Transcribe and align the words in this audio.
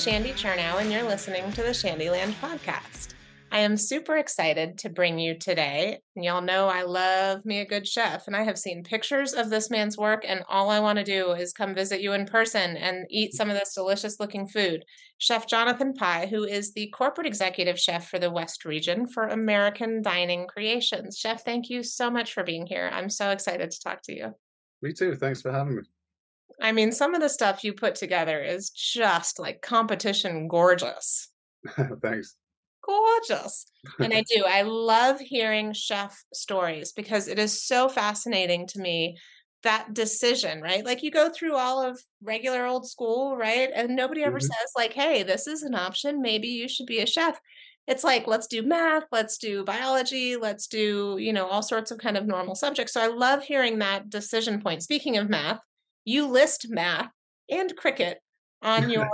Shandy 0.00 0.32
Chernow, 0.32 0.80
and 0.80 0.90
you're 0.90 1.02
listening 1.02 1.52
to 1.52 1.62
the 1.62 1.68
Shandyland 1.68 2.32
podcast. 2.40 3.12
I 3.52 3.58
am 3.58 3.76
super 3.76 4.16
excited 4.16 4.78
to 4.78 4.88
bring 4.88 5.18
you 5.18 5.38
today. 5.38 5.98
Y'all 6.16 6.40
know 6.40 6.68
I 6.68 6.84
love 6.84 7.44
me 7.44 7.60
a 7.60 7.66
good 7.66 7.86
chef, 7.86 8.26
and 8.26 8.34
I 8.34 8.42
have 8.44 8.58
seen 8.58 8.82
pictures 8.82 9.34
of 9.34 9.50
this 9.50 9.68
man's 9.68 9.98
work, 9.98 10.24
and 10.26 10.42
all 10.48 10.70
I 10.70 10.80
want 10.80 10.96
to 11.00 11.04
do 11.04 11.32
is 11.32 11.52
come 11.52 11.74
visit 11.74 12.00
you 12.00 12.14
in 12.14 12.24
person 12.24 12.78
and 12.78 13.04
eat 13.10 13.34
some 13.34 13.50
of 13.50 13.58
this 13.58 13.74
delicious 13.74 14.18
looking 14.18 14.48
food. 14.48 14.86
Chef 15.18 15.46
Jonathan 15.46 15.92
Pye, 15.92 16.28
who 16.30 16.44
is 16.44 16.72
the 16.72 16.88
corporate 16.96 17.26
executive 17.26 17.78
chef 17.78 18.08
for 18.08 18.18
the 18.18 18.30
West 18.30 18.64
region 18.64 19.06
for 19.06 19.26
American 19.26 20.00
Dining 20.00 20.46
Creations. 20.46 21.18
Chef, 21.18 21.44
thank 21.44 21.68
you 21.68 21.82
so 21.82 22.10
much 22.10 22.32
for 22.32 22.42
being 22.42 22.66
here. 22.66 22.88
I'm 22.90 23.10
so 23.10 23.32
excited 23.32 23.70
to 23.70 23.80
talk 23.80 24.00
to 24.04 24.16
you. 24.16 24.34
Me 24.80 24.94
too. 24.94 25.14
Thanks 25.14 25.42
for 25.42 25.52
having 25.52 25.76
me. 25.76 25.82
I 26.60 26.72
mean, 26.72 26.92
some 26.92 27.14
of 27.14 27.20
the 27.20 27.28
stuff 27.28 27.64
you 27.64 27.72
put 27.72 27.94
together 27.94 28.40
is 28.40 28.70
just 28.70 29.38
like 29.38 29.62
competition 29.62 30.48
gorgeous. 30.48 31.28
Thanks 32.02 32.36
gorgeous. 32.90 33.66
And 33.98 34.12
I 34.12 34.22
do. 34.34 34.44
I 34.46 34.62
love 34.62 35.20
hearing 35.20 35.72
chef 35.72 36.22
stories 36.32 36.92
because 36.92 37.28
it 37.28 37.38
is 37.38 37.62
so 37.62 37.88
fascinating 37.88 38.66
to 38.68 38.80
me 38.80 39.16
that 39.62 39.92
decision, 39.92 40.62
right? 40.62 40.84
Like 40.84 41.02
you 41.02 41.10
go 41.10 41.30
through 41.30 41.56
all 41.56 41.82
of 41.82 42.00
regular 42.22 42.64
old 42.64 42.88
school, 42.88 43.36
right? 43.36 43.68
And 43.74 43.94
nobody 43.94 44.24
ever 44.24 44.38
mm-hmm. 44.38 44.46
says, 44.46 44.72
like, 44.74 44.94
hey, 44.94 45.22
this 45.22 45.46
is 45.46 45.62
an 45.62 45.74
option. 45.74 46.22
Maybe 46.22 46.48
you 46.48 46.66
should 46.66 46.86
be 46.86 47.00
a 47.00 47.06
chef. 47.06 47.38
It's 47.86 48.04
like, 48.04 48.26
let's 48.26 48.46
do 48.46 48.62
math, 48.62 49.04
let's 49.10 49.36
do 49.36 49.64
biology, 49.64 50.36
let's 50.36 50.66
do, 50.66 51.16
you 51.18 51.32
know, 51.32 51.48
all 51.48 51.62
sorts 51.62 51.90
of 51.90 51.98
kind 51.98 52.16
of 52.16 52.26
normal 52.26 52.54
subjects. 52.54 52.92
So 52.92 53.00
I 53.00 53.08
love 53.08 53.42
hearing 53.42 53.78
that 53.78 54.08
decision 54.08 54.60
point. 54.60 54.82
Speaking 54.82 55.16
of 55.16 55.28
math, 55.28 55.58
you 56.04 56.26
list 56.26 56.66
math 56.68 57.10
and 57.50 57.74
cricket 57.76 58.18
on 58.62 58.90
your 58.90 59.08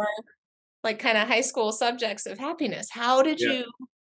like 0.85 0.99
kind 0.99 1.19
of 1.19 1.27
high 1.27 1.41
school 1.41 1.73
subjects 1.73 2.27
of 2.27 2.39
happiness. 2.39 2.89
How 2.91 3.23
did 3.23 3.41
yeah. 3.41 3.53
you 3.53 3.65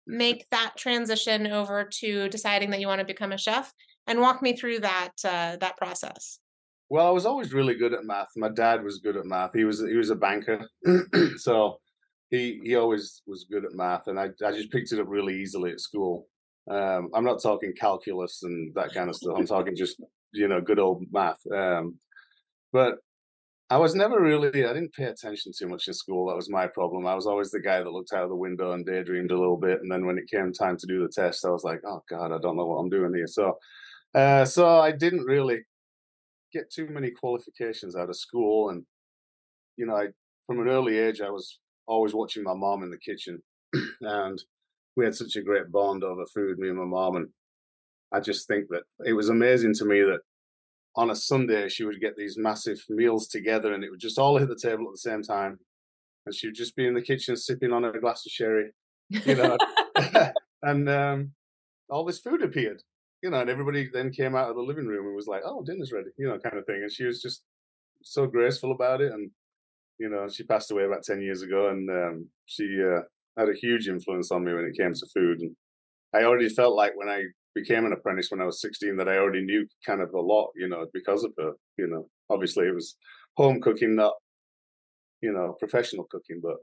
make 0.07 0.45
that 0.51 0.73
transition 0.77 1.47
over 1.47 1.89
to 1.99 2.29
deciding 2.29 2.69
that 2.71 2.79
you 2.79 2.87
want 2.87 2.99
to 2.99 3.05
become 3.05 3.31
a 3.31 3.37
chef? 3.37 3.73
And 4.07 4.19
walk 4.19 4.41
me 4.41 4.55
through 4.55 4.79
that 4.79 5.11
uh, 5.23 5.57
that 5.57 5.77
process. 5.77 6.39
Well, 6.89 7.07
I 7.07 7.11
was 7.11 7.25
always 7.25 7.53
really 7.53 7.75
good 7.75 7.93
at 7.93 8.03
math. 8.03 8.29
My 8.35 8.49
dad 8.49 8.83
was 8.83 8.97
good 8.97 9.15
at 9.15 9.25
math. 9.25 9.51
He 9.53 9.63
was 9.63 9.79
he 9.79 9.95
was 9.95 10.09
a 10.09 10.15
banker, 10.15 10.67
so 11.37 11.77
he 12.31 12.59
he 12.63 12.75
always 12.75 13.21
was 13.27 13.45
good 13.49 13.63
at 13.63 13.73
math, 13.73 14.07
and 14.07 14.19
I 14.19 14.29
I 14.45 14.51
just 14.51 14.71
picked 14.71 14.91
it 14.91 14.99
up 14.99 15.05
really 15.07 15.39
easily 15.39 15.71
at 15.71 15.79
school. 15.79 16.27
Um, 16.69 17.09
I'm 17.13 17.23
not 17.23 17.41
talking 17.41 17.73
calculus 17.79 18.41
and 18.43 18.73
that 18.75 18.93
kind 18.93 19.09
of 19.09 19.15
stuff. 19.15 19.35
I'm 19.37 19.45
talking 19.45 19.75
just 19.75 20.01
you 20.33 20.47
know 20.47 20.59
good 20.59 20.79
old 20.79 21.05
math. 21.11 21.39
Um, 21.55 21.97
but 22.71 22.97
I 23.71 23.77
was 23.77 23.95
never 23.95 24.19
really, 24.19 24.65
I 24.65 24.73
didn't 24.73 24.93
pay 24.93 25.05
attention 25.05 25.53
too 25.57 25.67
much 25.67 25.87
in 25.87 25.93
school. 25.93 26.27
That 26.27 26.35
was 26.35 26.49
my 26.49 26.67
problem. 26.67 27.07
I 27.07 27.15
was 27.15 27.25
always 27.25 27.51
the 27.51 27.61
guy 27.61 27.79
that 27.79 27.89
looked 27.89 28.11
out 28.11 28.23
of 28.23 28.29
the 28.29 28.35
window 28.35 28.73
and 28.73 28.85
daydreamed 28.85 29.31
a 29.31 29.39
little 29.39 29.55
bit. 29.55 29.79
And 29.81 29.89
then 29.89 30.05
when 30.05 30.17
it 30.17 30.29
came 30.29 30.51
time 30.51 30.75
to 30.75 30.87
do 30.87 31.01
the 31.01 31.09
test, 31.09 31.45
I 31.45 31.51
was 31.51 31.63
like, 31.63 31.79
oh 31.87 32.03
God, 32.09 32.33
I 32.33 32.37
don't 32.41 32.57
know 32.57 32.65
what 32.65 32.79
I'm 32.79 32.89
doing 32.89 33.13
here. 33.13 33.27
So, 33.27 33.57
uh, 34.13 34.43
so 34.43 34.67
I 34.67 34.91
didn't 34.91 35.23
really 35.23 35.59
get 36.51 36.69
too 36.69 36.87
many 36.87 37.11
qualifications 37.11 37.95
out 37.95 38.09
of 38.09 38.17
school. 38.17 38.71
And, 38.71 38.83
you 39.77 39.85
know, 39.85 39.95
I, 39.95 40.07
from 40.47 40.59
an 40.59 40.67
early 40.67 40.97
age, 40.97 41.21
I 41.21 41.29
was 41.29 41.59
always 41.87 42.13
watching 42.13 42.43
my 42.43 42.53
mom 42.53 42.83
in 42.83 42.91
the 42.91 42.97
kitchen. 42.97 43.41
and 44.01 44.43
we 44.97 45.05
had 45.05 45.15
such 45.15 45.37
a 45.37 45.41
great 45.41 45.71
bond 45.71 46.03
over 46.03 46.25
food, 46.25 46.59
me 46.59 46.67
and 46.67 46.77
my 46.77 46.83
mom. 46.83 47.15
And 47.15 47.29
I 48.11 48.19
just 48.19 48.49
think 48.49 48.67
that 48.69 48.83
it 49.05 49.13
was 49.13 49.29
amazing 49.29 49.75
to 49.75 49.85
me 49.85 50.01
that 50.01 50.19
on 50.95 51.09
a 51.09 51.15
Sunday, 51.15 51.69
she 51.69 51.83
would 51.83 52.01
get 52.01 52.15
these 52.17 52.37
massive 52.37 52.83
meals 52.89 53.27
together 53.27 53.73
and 53.73 53.83
it 53.83 53.89
would 53.89 53.99
just 53.99 54.19
all 54.19 54.37
hit 54.37 54.49
the 54.49 54.55
table 54.55 54.85
at 54.87 54.91
the 54.91 54.97
same 54.97 55.23
time. 55.23 55.59
And 56.25 56.35
she 56.35 56.47
would 56.47 56.55
just 56.55 56.75
be 56.75 56.85
in 56.85 56.93
the 56.93 57.01
kitchen 57.01 57.35
sipping 57.35 57.71
on 57.71 57.85
a 57.85 57.99
glass 57.99 58.25
of 58.25 58.31
sherry, 58.31 58.71
you 59.09 59.35
know, 59.35 59.57
and 60.63 60.89
um, 60.89 61.31
all 61.89 62.05
this 62.05 62.19
food 62.19 62.43
appeared, 62.43 62.83
you 63.23 63.29
know, 63.29 63.39
and 63.39 63.49
everybody 63.49 63.89
then 63.91 64.11
came 64.11 64.35
out 64.35 64.49
of 64.49 64.55
the 64.55 64.61
living 64.61 64.85
room 64.85 65.07
and 65.07 65.15
was 65.15 65.27
like, 65.27 65.41
oh, 65.45 65.63
dinner's 65.63 65.91
ready, 65.91 66.09
you 66.17 66.27
know, 66.27 66.37
kind 66.37 66.57
of 66.57 66.65
thing. 66.65 66.81
And 66.83 66.91
she 66.91 67.05
was 67.05 67.21
just 67.21 67.43
so 68.03 68.27
graceful 68.27 68.71
about 68.71 69.01
it. 69.01 69.11
And, 69.11 69.31
you 69.97 70.09
know, 70.09 70.27
she 70.27 70.43
passed 70.43 70.71
away 70.71 70.83
about 70.83 71.03
10 71.03 71.21
years 71.21 71.41
ago 71.41 71.69
and 71.69 71.89
um, 71.89 72.27
she 72.45 72.81
uh, 72.83 73.01
had 73.37 73.49
a 73.49 73.57
huge 73.59 73.87
influence 73.87 74.31
on 74.31 74.43
me 74.43 74.53
when 74.53 74.65
it 74.65 74.77
came 74.77 74.93
to 74.93 75.07
food. 75.13 75.39
And 75.39 75.55
I 76.13 76.23
already 76.23 76.49
felt 76.49 76.75
like 76.75 76.93
when 76.95 77.09
I 77.09 77.23
became 77.53 77.85
an 77.85 77.93
apprentice 77.93 78.29
when 78.29 78.41
I 78.41 78.45
was 78.45 78.61
16 78.61 78.97
that 78.97 79.09
I 79.09 79.17
already 79.17 79.43
knew 79.43 79.65
kind 79.85 80.01
of 80.01 80.13
a 80.13 80.19
lot, 80.19 80.49
you 80.55 80.67
know, 80.67 80.85
because 80.93 81.23
of 81.23 81.31
her. 81.37 81.51
You 81.77 81.87
know, 81.87 82.07
obviously 82.29 82.67
it 82.67 82.75
was 82.75 82.95
home 83.35 83.61
cooking, 83.61 83.95
not, 83.95 84.13
you 85.21 85.31
know, 85.31 85.55
professional 85.59 86.05
cooking, 86.09 86.39
but 86.41 86.55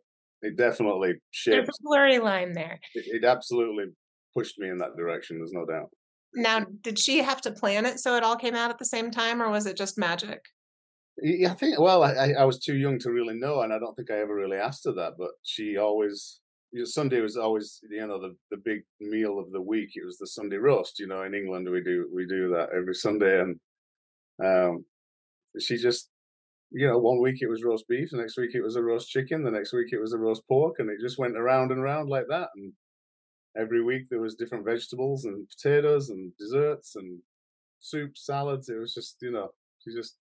it 0.42 0.56
definitely 0.56 1.14
shaped. 1.30 1.66
There's 1.66 1.68
a 1.68 1.82
blurry 1.82 2.18
line 2.18 2.52
there. 2.52 2.78
It, 2.94 3.22
it 3.22 3.24
absolutely 3.24 3.86
pushed 4.34 4.58
me 4.58 4.68
in 4.68 4.78
that 4.78 4.96
direction. 4.96 5.38
There's 5.38 5.52
no 5.52 5.66
doubt. 5.66 5.90
Now, 6.34 6.66
did 6.82 6.98
she 6.98 7.22
have 7.22 7.40
to 7.42 7.50
plan 7.50 7.86
it 7.86 8.00
so 8.00 8.16
it 8.16 8.22
all 8.22 8.36
came 8.36 8.54
out 8.54 8.70
at 8.70 8.78
the 8.78 8.84
same 8.84 9.10
time, 9.10 9.42
or 9.42 9.50
was 9.50 9.66
it 9.66 9.76
just 9.76 9.98
magic? 9.98 10.40
Yeah, 11.20 11.52
I 11.52 11.54
think. 11.54 11.80
Well, 11.80 12.04
I, 12.04 12.34
I 12.38 12.44
was 12.44 12.60
too 12.60 12.76
young 12.76 12.98
to 13.00 13.10
really 13.10 13.34
know, 13.34 13.62
and 13.62 13.72
I 13.72 13.78
don't 13.78 13.94
think 13.94 14.10
I 14.10 14.20
ever 14.20 14.34
really 14.34 14.58
asked 14.58 14.84
her 14.84 14.92
that. 14.92 15.14
But 15.18 15.30
she 15.42 15.76
always 15.76 16.40
you 16.72 16.80
know, 16.80 16.84
Sunday 16.84 17.20
was 17.20 17.36
always 17.36 17.80
you 17.90 18.06
know 18.06 18.20
the 18.20 18.36
the 18.50 18.56
big 18.58 18.82
meal 19.00 19.38
of 19.38 19.50
the 19.52 19.60
week. 19.60 19.90
It 19.94 20.04
was 20.04 20.18
the 20.18 20.26
Sunday 20.26 20.56
roast. 20.56 20.98
You 20.98 21.06
know, 21.06 21.22
in 21.22 21.34
England 21.34 21.68
we 21.70 21.82
do 21.82 22.08
we 22.12 22.26
do 22.26 22.50
that 22.50 22.70
every 22.76 22.94
Sunday, 22.94 23.40
and 23.40 23.60
um, 24.44 24.84
she 25.58 25.76
just 25.76 26.10
you 26.70 26.86
know 26.86 26.98
one 26.98 27.20
week 27.20 27.40
it 27.40 27.48
was 27.48 27.64
roast 27.64 27.88
beef, 27.88 28.10
the 28.10 28.18
next 28.18 28.36
week 28.36 28.54
it 28.54 28.62
was 28.62 28.76
a 28.76 28.82
roast 28.82 29.08
chicken, 29.08 29.42
the 29.42 29.50
next 29.50 29.72
week 29.72 29.88
it 29.92 30.00
was 30.00 30.12
a 30.12 30.18
roast 30.18 30.46
pork, 30.46 30.76
and 30.78 30.90
it 30.90 31.00
just 31.00 31.18
went 31.18 31.36
around 31.36 31.72
and 31.72 31.80
around 31.80 32.10
like 32.10 32.26
that. 32.28 32.48
And 32.56 32.72
every 33.56 33.82
week 33.82 34.08
there 34.10 34.20
was 34.20 34.34
different 34.34 34.64
vegetables 34.64 35.24
and 35.24 35.48
potatoes 35.48 36.10
and 36.10 36.32
desserts 36.36 36.96
and 36.96 37.18
soup, 37.80 38.16
salads. 38.16 38.68
It 38.68 38.78
was 38.78 38.92
just 38.92 39.16
you 39.22 39.30
know 39.30 39.50
she 39.82 39.94
just. 39.94 40.16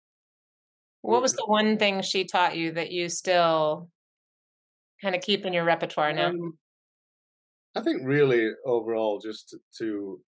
What 1.01 1.21
was 1.21 1.33
the 1.33 1.45
one 1.45 1.77
thing 1.77 2.01
she 2.01 2.25
taught 2.25 2.57
you 2.57 2.71
that 2.73 2.91
you 2.91 3.07
still 3.07 3.89
kind 5.01 5.15
of 5.15 5.21
keep 5.21 5.45
in 5.45 5.53
your 5.53 5.63
repertoire 5.63 6.13
now? 6.13 6.29
Um, 6.29 6.57
I 7.75 7.81
think 7.81 8.01
really 8.05 8.49
overall 8.65 9.19
just 9.19 9.49
to, 9.49 9.59
to 9.79 10.21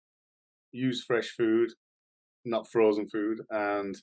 use 0.71 1.03
fresh 1.03 1.29
food, 1.29 1.71
not 2.45 2.71
frozen 2.71 3.07
food, 3.07 3.41
and 3.49 3.95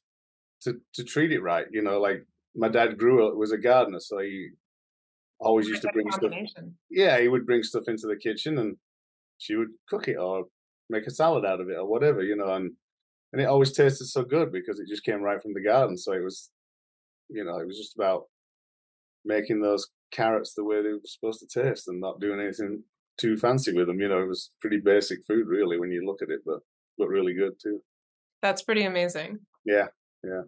to 0.63 0.81
to 0.95 1.05
treat 1.05 1.33
it 1.33 1.43
right. 1.43 1.67
You 1.71 1.83
know, 1.83 2.01
like 2.01 2.25
my 2.55 2.69
dad 2.69 2.99
grew 2.99 3.35
was 3.37 3.53
a 3.53 3.59
gardener, 3.59 4.01
so 4.01 4.19
he 4.19 4.51
always 5.39 5.69
used 5.69 5.83
to 5.83 5.91
bring 5.93 6.11
stuff. 6.11 6.33
Yeah, 6.91 7.21
he 7.21 7.29
would 7.29 7.47
bring 7.47 7.63
stuff 7.63 7.85
into 7.89 8.07
the 8.07 8.17
kitchen, 8.17 8.59
and 8.59 8.77
she 9.39 9.55
would 9.55 9.69
cook 9.89 10.09
it 10.09 10.17
or 10.17 10.45
make 10.89 11.07
a 11.07 11.11
salad 11.11 11.45
out 11.45 11.61
of 11.61 11.69
it 11.69 11.77
or 11.77 11.87
whatever, 11.87 12.23
you 12.23 12.37
know, 12.37 12.55
and 12.55 12.73
and 13.33 13.43
it 13.43 13.47
always 13.47 13.73
tasted 13.73 14.07
so 14.07 14.25
good 14.25 14.53
because 14.53 14.81
it 14.81 14.89
just 14.89 15.05
came 15.05 15.21
right 15.21 15.43
from 15.43 15.53
the 15.53 15.63
garden. 15.63 15.97
So 15.97 16.13
it 16.13 16.23
was, 16.23 16.51
you 17.29 17.45
know, 17.45 17.59
it 17.59 17.67
was 17.67 17.77
just 17.77 17.97
about 17.97 18.25
making 19.25 19.61
those 19.61 19.89
carrots 20.13 20.55
the 20.55 20.65
way 20.65 20.83
they 20.83 20.93
were 20.93 21.01
supposed 21.05 21.41
to 21.41 21.63
taste 21.63 21.89
and 21.89 22.01
not 22.01 22.21
doing 22.21 22.41
anything 22.41 22.83
too 23.19 23.37
fancy 23.37 23.73
with 23.73 23.87
them. 23.87 24.01
You 24.01 24.09
know, 24.09 24.23
it 24.23 24.29
was 24.29 24.51
pretty 24.61 24.81
basic 24.85 25.25
food 25.27 25.47
really 25.47 25.79
when 25.79 25.91
you 25.91 26.05
look 26.05 26.23
at 26.23 26.31
it, 26.31 26.41
but 26.45 26.61
looked 26.99 27.13
really 27.13 27.35
good 27.35 27.53
too. 27.63 27.81
That's 28.43 28.63
pretty 28.63 28.85
amazing. 28.85 29.41
Yeah, 29.65 29.87
yeah. 30.23 30.43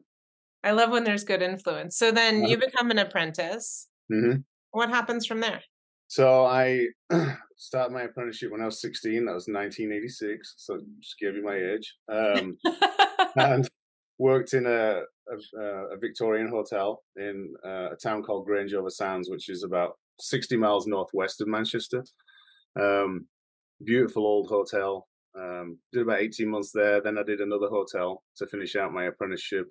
I 0.64 0.72
love 0.72 0.90
when 0.90 1.04
there's 1.04 1.24
good 1.24 1.42
influence. 1.42 1.96
So 1.96 2.10
then 2.10 2.38
uh-huh. 2.38 2.48
you 2.48 2.58
become 2.58 2.90
an 2.90 2.98
apprentice. 2.98 3.88
Mm-hmm. 4.12 4.40
What 4.72 4.90
happens 4.90 5.26
from 5.26 5.40
there? 5.40 5.62
So 6.08 6.44
I 6.44 6.86
started 7.56 7.92
my 7.92 8.02
apprenticeship 8.02 8.50
when 8.50 8.62
I 8.62 8.66
was 8.66 8.80
16. 8.80 9.26
That 9.26 9.34
was 9.34 9.46
1986. 9.46 10.54
So 10.56 10.80
just 11.00 11.18
give 11.18 11.36
you 11.36 11.44
my 11.44 11.56
age. 11.56 11.94
Um, 12.10 12.56
and 13.36 13.68
worked 14.18 14.52
in 14.52 14.66
a, 14.66 15.02
a, 15.30 15.60
a 15.60 15.96
Victorian 15.98 16.48
hotel 16.48 17.02
in 17.16 17.54
uh, 17.64 17.90
a 17.92 17.96
town 17.96 18.22
called 18.22 18.46
Grange-over 18.46 18.90
Sands, 18.90 19.30
which 19.30 19.48
is 19.48 19.62
about 19.62 19.98
60 20.20 20.56
miles 20.56 20.86
northwest 20.86 21.40
of 21.40 21.48
Manchester. 21.48 22.04
Um, 22.78 23.26
beautiful 23.84 24.26
old 24.26 24.48
hotel. 24.48 25.06
Um, 25.38 25.78
did 25.92 26.02
about 26.02 26.20
18 26.20 26.48
months 26.48 26.72
there. 26.72 27.00
Then 27.00 27.16
I 27.16 27.22
did 27.22 27.40
another 27.40 27.68
hotel 27.68 28.22
to 28.36 28.46
finish 28.46 28.74
out 28.74 28.92
my 28.92 29.04
apprenticeship. 29.04 29.70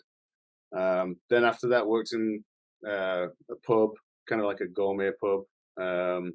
Um, 0.75 1.17
then 1.29 1.43
after 1.43 1.67
that, 1.69 1.85
worked 1.85 2.13
in 2.13 2.43
uh, 2.88 3.27
a 3.51 3.55
pub, 3.65 3.91
kind 4.29 4.41
of 4.41 4.47
like 4.47 4.61
a 4.61 4.67
gourmet 4.67 5.11
pub. 5.19 5.41
Um, 5.79 6.33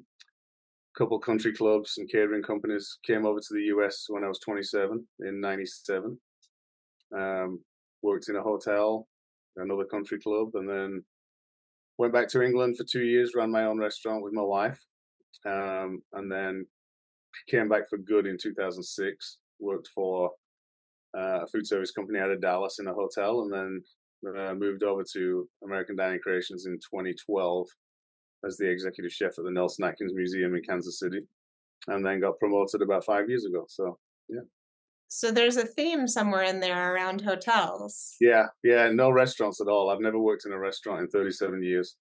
couple 0.95 1.17
country 1.17 1.51
clubs 1.51 1.97
and 1.97 2.09
catering 2.09 2.43
companies 2.43 2.99
came 3.03 3.25
over 3.25 3.39
to 3.39 3.53
the 3.53 3.63
US 3.75 4.05
when 4.09 4.23
I 4.23 4.27
was 4.27 4.39
27 4.39 5.03
in 5.21 5.41
97. 5.41 6.19
Um, 7.17 7.59
worked 8.03 8.29
in 8.29 8.35
a 8.35 8.41
hotel, 8.41 9.07
another 9.55 9.85
country 9.85 10.19
club, 10.19 10.49
and 10.53 10.69
then 10.69 11.03
went 11.97 12.13
back 12.13 12.27
to 12.29 12.41
England 12.41 12.77
for 12.77 12.83
two 12.83 13.03
years, 13.03 13.33
ran 13.35 13.51
my 13.51 13.65
own 13.65 13.79
restaurant 13.79 14.23
with 14.23 14.33
my 14.33 14.41
wife, 14.43 14.79
um, 15.45 16.01
and 16.13 16.31
then 16.31 16.65
came 17.49 17.69
back 17.69 17.89
for 17.89 17.97
good 17.97 18.27
in 18.27 18.37
2006. 18.37 19.37
Worked 19.59 19.89
for 19.95 20.31
uh, 21.17 21.41
a 21.43 21.47
food 21.47 21.65
service 21.65 21.91
company 21.91 22.19
out 22.19 22.31
of 22.31 22.41
Dallas 22.41 22.79
in 22.79 22.87
a 22.87 22.93
hotel, 22.93 23.41
and 23.41 23.53
then 23.53 23.83
uh, 24.37 24.53
moved 24.53 24.83
over 24.83 25.03
to 25.13 25.47
American 25.63 25.95
Dining 25.95 26.19
Creations 26.19 26.65
in 26.65 26.73
2012. 26.73 27.67
as 28.45 28.57
the 28.57 28.69
executive 28.69 29.11
chef 29.11 29.37
at 29.37 29.45
the 29.45 29.51
Nelson 29.51 29.85
Atkins 29.85 30.13
Museum 30.13 30.55
in 30.55 30.63
Kansas 30.63 30.99
City, 30.99 31.21
and 31.87 32.05
then 32.05 32.19
got 32.19 32.39
promoted 32.39 32.81
about 32.81 33.05
five 33.05 33.29
years 33.29 33.45
ago. 33.45 33.65
So 33.69 33.97
yeah. 34.27 34.41
So 35.07 35.31
there's 35.31 35.57
a 35.57 35.65
theme 35.65 36.07
somewhere 36.07 36.43
in 36.43 36.59
there 36.59 36.93
around 36.93 37.21
hotels. 37.21 38.15
Yeah, 38.19 38.47
yeah, 38.63 38.89
no 38.89 39.11
restaurants 39.11 39.61
at 39.61 39.67
all. 39.67 39.89
I've 39.89 39.99
never 39.99 40.19
worked 40.19 40.45
in 40.45 40.51
a 40.51 40.59
restaurant 40.59 41.01
in 41.01 41.07
37 41.07 41.61
years. 41.61 41.95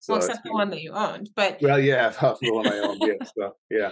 So 0.00 0.12
well, 0.12 0.22
except 0.22 0.44
the 0.44 0.52
one 0.52 0.70
that 0.70 0.82
you 0.82 0.92
owned, 0.92 1.30
but 1.34 1.58
well, 1.60 1.80
yeah, 1.80 2.08
the 2.20 2.52
one 2.52 2.66
I 2.66 2.78
owned. 2.78 3.02
Yeah, 3.04 3.26
so 3.36 3.52
yeah. 3.70 3.90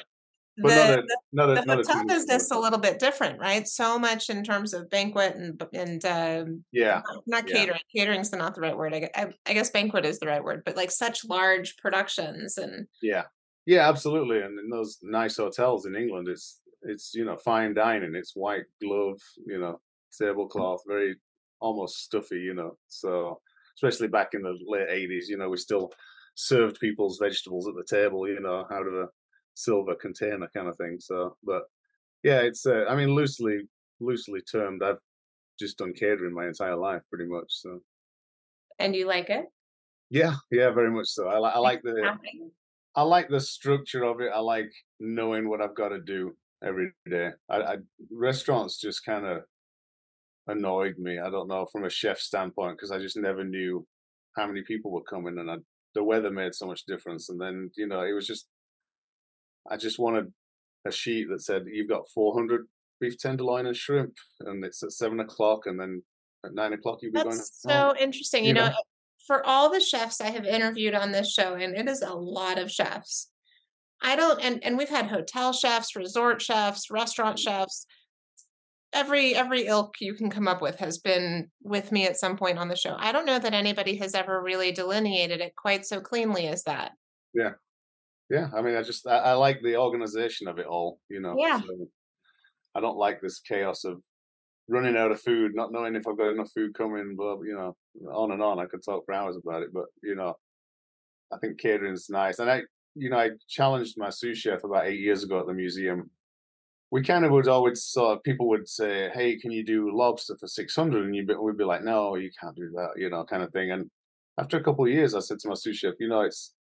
But 0.57 0.69
the, 0.69 1.17
not 1.33 1.51
a, 1.51 1.65
not 1.65 1.81
a, 1.81 1.83
the 1.85 1.93
hotel 1.93 2.07
business 2.07 2.51
a 2.53 2.59
little 2.59 2.79
bit 2.79 3.01
different, 3.01 3.41
right? 3.41 3.67
So 3.67 3.99
much 3.99 4.31
in 4.31 4.45
terms 4.45 4.73
of 4.73 4.89
banquet 4.89 5.35
and 5.35 5.61
and 5.73 6.05
um, 6.05 6.65
yeah, 6.71 7.03
not 7.27 7.47
catering. 7.47 7.81
Yeah. 7.93 8.05
Catering's 8.05 8.31
not 8.31 8.55
the 8.55 8.61
right 8.61 8.77
word. 8.77 8.95
I, 8.95 9.33
I 9.47 9.53
guess 9.53 9.71
banquet 9.71 10.05
is 10.05 10.21
the 10.21 10.29
right 10.29 10.45
word, 10.45 10.63
but 10.65 10.77
like 10.77 10.93
such 10.93 11.25
large 11.25 11.77
productions 11.79 12.57
and 12.57 12.87
yeah, 13.03 13.25
yeah, 13.67 13.89
absolutely. 13.89 14.41
And 14.41 14.59
in 14.59 14.69
those 14.71 14.99
nice 15.03 15.37
hotels 15.37 15.87
in 15.87 15.97
England, 15.97 16.29
it's 16.29 16.61
it's 16.85 17.15
you 17.15 17.25
know 17.25 17.37
fine 17.37 17.75
dining. 17.75 18.15
It's 18.15 18.35
white 18.35 18.65
glove, 18.83 19.21
you 19.47 19.59
know, 19.59 19.81
tablecloth, 20.17 20.83
very 20.87 21.17
almost 21.61 22.03
stuffy, 22.05 22.41
you 22.41 22.55
know. 22.55 22.77
So 22.89 23.41
especially 23.77 24.09
back 24.09 24.29
in 24.35 24.43
the 24.43 24.57
late 24.67 24.89
eighties, 24.91 25.29
you 25.29 25.37
know, 25.37 25.49
we 25.49 25.57
still 25.57 25.93
served 26.35 26.81
people's 26.81 27.19
vegetables 27.21 27.69
at 27.69 27.75
the 27.75 27.85
table, 27.85 28.29
you 28.29 28.41
know, 28.41 28.67
out 28.73 28.87
of 28.87 28.95
a 28.95 29.09
silver 29.55 29.95
container 29.95 30.49
kind 30.55 30.69
of 30.69 30.77
thing. 30.77 30.99
So, 31.01 31.37
but 31.45 31.63
yeah, 32.23 32.41
it's 32.41 32.67
uh, 32.67 32.85
I 32.89 32.95
mean 32.95 33.15
loosely 33.15 33.61
loosely 34.01 34.41
termed. 34.41 34.83
I've 34.83 34.99
just 35.59 35.79
done 35.79 35.93
catering 35.93 36.35
my 36.35 36.47
entire 36.47 36.77
life, 36.77 37.03
pretty 37.09 37.27
much. 37.27 37.47
So. 37.49 37.81
And 38.79 38.95
you 38.95 39.07
like 39.07 39.31
it? 39.31 39.45
Yeah, 40.11 40.35
yeah, 40.51 40.71
very 40.71 40.91
much 40.91 41.07
so. 41.07 41.29
I, 41.29 41.39
I 41.39 41.59
like 41.59 41.83
the 41.83 42.19
I 42.97 43.03
like 43.03 43.29
the 43.29 43.41
structure 43.41 44.05
of 44.05 44.21
it. 44.21 44.31
I 44.35 44.41
like 44.41 44.71
knowing 45.01 45.49
what 45.49 45.61
I've 45.61 45.75
got 45.75 45.89
to 45.89 46.01
do 46.01 46.37
every 46.65 46.93
day. 47.09 47.31
I, 47.49 47.57
I 47.57 47.77
restaurants 48.11 48.81
just 48.81 49.05
kind 49.05 49.27
of 49.27 49.43
annoyed 50.47 50.97
me. 50.99 51.19
I 51.19 51.31
don't 51.31 51.49
know 51.49 51.67
from 51.71 51.85
a 51.85 51.91
chef 51.91 52.19
standpoint 52.19 52.77
because 52.77 52.91
I 52.91 52.99
just 52.99 53.17
never 53.17 53.45
knew 53.45 53.87
how 54.37 54.47
many 54.47 54.63
people 54.63 54.91
were 54.91 55.03
coming, 55.03 55.39
and 55.39 55.51
I, 55.51 55.57
the 55.95 56.05
weather 56.05 56.31
made 56.31 56.55
so 56.55 56.67
much 56.67 56.85
difference. 56.87 57.29
And 57.29 57.41
then 57.41 57.71
you 57.77 57.87
know 57.87 58.03
it 58.03 58.13
was 58.13 58.27
just 58.27 58.47
I 59.71 59.77
just 59.77 59.99
wanted 59.99 60.33
a 60.87 60.93
sheet 60.93 61.29
that 61.31 61.43
said 61.43 61.65
you've 61.71 61.89
got 61.89 62.09
400 62.15 62.67
beef 63.01 63.19
tenderloin 63.19 63.67
and 63.67 63.77
shrimp, 63.77 64.15
and 64.41 64.65
it's 64.65 64.83
at 64.83 64.93
seven 64.93 65.21
o'clock, 65.21 65.67
and 65.67 65.79
then 65.79 66.03
at 66.45 66.55
nine 66.55 66.73
o'clock 66.73 66.99
you'll 67.03 67.13
be 67.13 67.19
That's 67.19 67.63
going. 67.65 67.75
so 67.75 67.95
interesting. 67.99 68.45
You, 68.45 68.49
you 68.49 68.55
know, 68.55 68.67
know, 68.67 68.73
eh, 68.73 68.83
for 69.27 69.47
all 69.47 69.71
the 69.71 69.81
chefs 69.81 70.21
I 70.21 70.31
have 70.31 70.45
interviewed 70.45 70.95
on 70.95 71.13
this 71.13 71.33
show, 71.33 71.55
and 71.55 71.75
it 71.75 71.89
is 71.89 72.03
a 72.03 72.15
lot 72.15 72.59
of 72.59 72.71
chefs. 72.71 73.31
I 74.05 74.17
don't, 74.17 74.39
and 74.41 74.62
and 74.62 74.77
we've 74.77 74.89
had 74.89 75.06
hotel 75.06 75.53
chefs, 75.53 75.97
resort 75.97 76.43
chefs, 76.43 76.91
restaurant 76.91 77.39
chefs. 77.39 77.87
Every 78.93 79.35
every 79.35 79.67
ilk 79.67 79.95
you 80.01 80.15
can 80.15 80.31
come 80.31 80.47
up 80.47 80.62
with 80.62 80.79
has 80.79 80.99
been 80.99 81.51
with 81.62 81.91
me 81.91 82.06
at 82.06 82.19
some 82.19 82.37
point 82.37 82.59
on 82.59 82.69
the 82.69 82.77
show. 82.77 82.95
I 82.99 83.11
don't 83.11 83.27
know 83.27 83.39
that 83.39 83.55
anybody 83.55 83.97
has 83.97 84.15
ever 84.15 84.41
really 84.43 84.71
delineated 84.71 85.41
it 85.41 85.56
quite 85.56 85.87
so 85.87 86.01
cleanly 86.01 86.47
as 86.47 86.62
that. 86.65 86.93
Yeah, 87.33 87.53
yeah. 88.31 88.51
I 88.55 88.61
mean, 88.61 88.77
I 88.77 88.83
just 88.83 89.06
I, 89.06 89.17
I 89.17 89.33
like 89.33 89.61
the 89.62 89.77
organization 89.77 90.47
of 90.49 90.59
it 90.59 90.67
all. 90.67 91.01
You 91.09 91.21
know. 91.21 91.35
Yeah. 91.39 91.61
So 91.61 91.89
I 92.75 92.81
don't 92.81 92.99
like 92.99 93.21
this 93.21 93.41
chaos 93.41 93.85
of 93.85 94.01
running 94.69 94.97
out 94.97 95.12
of 95.12 95.21
food, 95.21 95.53
not 95.55 95.73
knowing 95.73 95.95
if 95.95 96.06
I've 96.06 96.19
got 96.19 96.33
enough 96.33 96.51
food 96.55 96.75
coming, 96.75 97.15
blah, 97.17 97.37
you 97.43 97.55
know, 97.55 97.77
on 98.12 98.33
and 98.33 98.43
on. 98.43 98.59
I 98.59 98.67
could 98.67 98.83
talk 98.85 99.05
for 99.06 99.15
hours 99.15 99.37
about 99.37 99.62
it, 99.62 99.69
but 99.73 99.87
you 100.03 100.15
know, 100.15 100.35
I 101.33 101.39
think 101.39 101.59
catering's 101.59 102.09
nice. 102.09 102.39
And 102.39 102.51
I, 102.51 102.62
you 102.94 103.11
know, 103.11 103.19
I 103.19 103.31
challenged 103.49 103.96
my 103.99 104.11
sous 104.11 104.38
chef 104.38 104.64
about 104.64 104.87
eight 104.87 105.00
years 105.00 105.25
ago 105.25 105.41
at 105.41 105.46
the 105.46 105.52
museum. 105.55 106.11
We 106.91 107.02
kind 107.02 107.25
of 107.25 107.32
would 107.32 107.49
always 107.49 107.85
sort 107.85 108.17
of, 108.19 108.23
people 108.23 108.49
would 108.49 108.69
say, 108.69 109.11
"Hey, 109.11 109.37
can 109.38 109.50
you 109.50 109.64
do 109.64 109.94
lobster 109.96 110.37
for 110.38 110.46
600?" 110.46 111.05
And 111.05 111.14
you'd 111.17 111.26
be, 111.26 111.35
we'd 111.35 111.56
be 111.56 111.64
like, 111.64 111.82
"No, 111.82 112.14
you 112.17 112.31
can't 112.41 112.56
do 112.56 112.70
that," 112.76 112.91
you 112.96 113.11
know, 113.11 113.25
kind 113.25 113.43
of 113.43 113.52
thing. 113.52 113.70
And 113.73 113.91
after 114.38 114.56
a 114.58 114.62
couple 114.62 114.85
of 114.85 114.93
years, 114.93 115.14
I 115.14 115.20
said 115.20 115.38
to 115.41 115.49
my 115.49 115.55
sous 115.55 115.76
chef, 115.79 115.94
"You 115.99 116.08
know, 116.08 116.23
it's, 116.23 116.55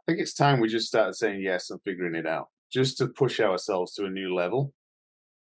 I 0.00 0.02
think 0.06 0.20
it's 0.20 0.34
time 0.34 0.60
we 0.60 0.68
just 0.68 0.88
started 0.88 1.14
saying 1.14 1.42
yes 1.42 1.70
and 1.70 1.80
figuring 1.82 2.14
it 2.16 2.26
out, 2.26 2.48
just 2.72 2.98
to 2.98 3.08
push 3.08 3.40
ourselves 3.40 3.94
to 3.94 4.06
a 4.06 4.10
new 4.10 4.34
level." 4.34 4.74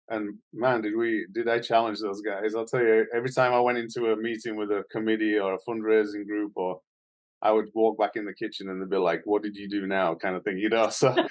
And 0.09 0.39
man, 0.53 0.83
did 0.83 0.97
we 0.97 1.27
did 1.33 1.49
I 1.49 1.59
challenge 1.61 2.01
those 2.01 2.23
guys? 2.23 2.55
I'll 2.55 2.65
tell 2.67 2.83
you, 2.83 3.07
every 3.15 3.31
time 3.31 3.53
I 3.53 3.61
went 3.61 3.79
into 3.79 4.13
a 4.13 4.17
meeting 4.17 4.57
with 4.57 4.71
a 4.71 4.85
committee 4.91 5.39
or 5.39 5.55
a 5.55 5.59
fundraising 5.69 6.27
group, 6.27 6.53
or 6.57 6.81
I 7.43 7.53
would 7.53 7.69
walk 7.75 7.99
back 7.99 8.13
in 8.17 8.25
the 8.25 8.35
kitchen 8.35 8.69
and 8.69 8.81
they'd 8.81 8.91
be 8.91 8.97
like, 8.97 9.23
"What 9.25 9.43
did 9.43 9.57
you 9.57 9.69
do 9.69 9.87
now?" 9.87 10.15
kind 10.15 10.37
of 10.37 10.45
thing, 10.45 10.59
you 10.59 10.69
know. 10.69 10.89
So, 10.89 11.15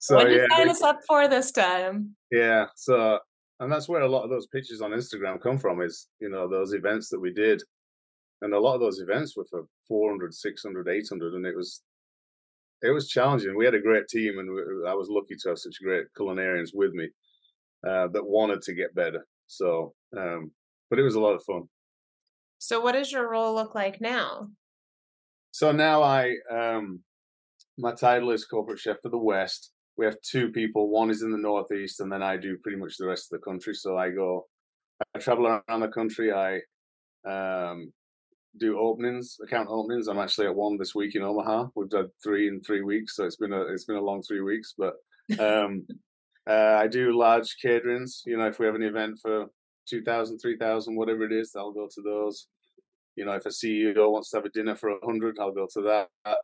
so 0.00 0.16
what 0.16 0.24
did 0.24 0.32
you 0.32 0.48
sign 0.50 0.68
us 0.68 0.82
up 0.82 1.00
for 1.06 1.28
this 1.28 1.52
time? 1.52 2.16
Yeah. 2.30 2.66
So, 2.74 3.18
and 3.60 3.70
that's 3.70 3.88
where 3.88 4.02
a 4.02 4.08
lot 4.08 4.24
of 4.24 4.30
those 4.30 4.46
pictures 4.48 4.80
on 4.80 4.90
Instagram 4.90 5.40
come 5.40 5.58
from. 5.58 5.80
Is 5.80 6.08
you 6.20 6.28
know 6.28 6.48
those 6.48 6.72
events 6.72 7.08
that 7.10 7.20
we 7.20 7.32
did, 7.32 7.62
and 8.42 8.52
a 8.52 8.60
lot 8.60 8.74
of 8.74 8.80
those 8.80 9.00
events 9.00 9.36
were 9.36 9.46
for 9.48 9.66
400, 9.88 10.34
600, 10.34 10.88
800, 10.88 11.34
and 11.34 11.46
it 11.46 11.56
was 11.56 11.82
it 12.82 12.90
was 12.90 13.08
challenging. 13.08 13.56
We 13.56 13.64
had 13.64 13.74
a 13.74 13.80
great 13.80 14.08
team, 14.08 14.38
and 14.38 14.50
we, 14.52 14.60
I 14.88 14.94
was 14.94 15.08
lucky 15.08 15.36
to 15.40 15.48
have 15.50 15.58
such 15.58 15.82
great 15.82 16.06
culinarians 16.18 16.70
with 16.74 16.92
me 16.92 17.08
uh, 17.86 18.08
that 18.08 18.26
wanted 18.26 18.62
to 18.62 18.74
get 18.74 18.94
better. 18.94 19.26
So, 19.46 19.94
um, 20.16 20.50
but 20.90 20.98
it 20.98 21.02
was 21.02 21.14
a 21.14 21.20
lot 21.20 21.34
of 21.34 21.44
fun. 21.44 21.68
So, 22.64 22.80
what 22.80 22.92
does 22.92 23.12
your 23.12 23.28
role 23.28 23.54
look 23.54 23.74
like 23.74 24.00
now? 24.00 24.48
So 25.50 25.70
now 25.70 26.02
I, 26.02 26.36
um, 26.50 27.00
my 27.76 27.92
title 27.92 28.30
is 28.30 28.46
corporate 28.46 28.78
chef 28.78 29.02
for 29.02 29.10
the 29.10 29.18
West. 29.18 29.72
We 29.98 30.06
have 30.06 30.16
two 30.22 30.48
people. 30.48 30.88
One 30.88 31.10
is 31.10 31.20
in 31.20 31.30
the 31.30 31.36
Northeast, 31.36 32.00
and 32.00 32.10
then 32.10 32.22
I 32.22 32.38
do 32.38 32.56
pretty 32.62 32.78
much 32.78 32.96
the 32.96 33.06
rest 33.06 33.30
of 33.30 33.38
the 33.38 33.44
country. 33.44 33.74
So 33.74 33.98
I 33.98 34.08
go, 34.08 34.46
I 35.14 35.18
travel 35.18 35.46
around 35.46 35.80
the 35.80 35.88
country. 35.88 36.32
I 36.32 36.60
um, 37.30 37.92
do 38.58 38.78
openings, 38.78 39.36
account 39.44 39.68
openings. 39.70 40.08
I'm 40.08 40.18
actually 40.18 40.46
at 40.46 40.56
one 40.56 40.78
this 40.78 40.94
week 40.94 41.16
in 41.16 41.22
Omaha. 41.22 41.66
We've 41.74 41.90
done 41.90 42.08
three 42.22 42.48
in 42.48 42.62
three 42.62 42.80
weeks, 42.80 43.16
so 43.16 43.26
it's 43.26 43.36
been 43.36 43.52
a 43.52 43.60
it's 43.64 43.84
been 43.84 43.96
a 43.96 44.00
long 44.00 44.22
three 44.22 44.40
weeks. 44.40 44.72
But 44.78 44.94
um, 45.38 45.86
uh, 46.48 46.78
I 46.80 46.86
do 46.86 47.14
large 47.14 47.56
caterings. 47.62 48.22
You 48.24 48.38
know, 48.38 48.46
if 48.46 48.58
we 48.58 48.64
have 48.64 48.74
an 48.74 48.82
event 48.82 49.18
for 49.20 49.48
2,000, 49.86 50.38
3,000, 50.38 50.96
whatever 50.96 51.24
it 51.24 51.32
is, 51.32 51.54
I'll 51.54 51.70
go 51.70 51.88
to 51.94 52.00
those. 52.00 52.48
You 53.16 53.24
know, 53.24 53.32
if 53.32 53.46
a 53.46 53.50
CEO 53.50 54.10
wants 54.10 54.30
to 54.30 54.38
have 54.38 54.44
a 54.44 54.50
dinner 54.50 54.74
for 54.74 54.90
a 54.90 55.04
hundred, 55.04 55.38
I'll 55.38 55.52
go 55.52 55.68
to 55.72 55.82
that. 55.82 56.36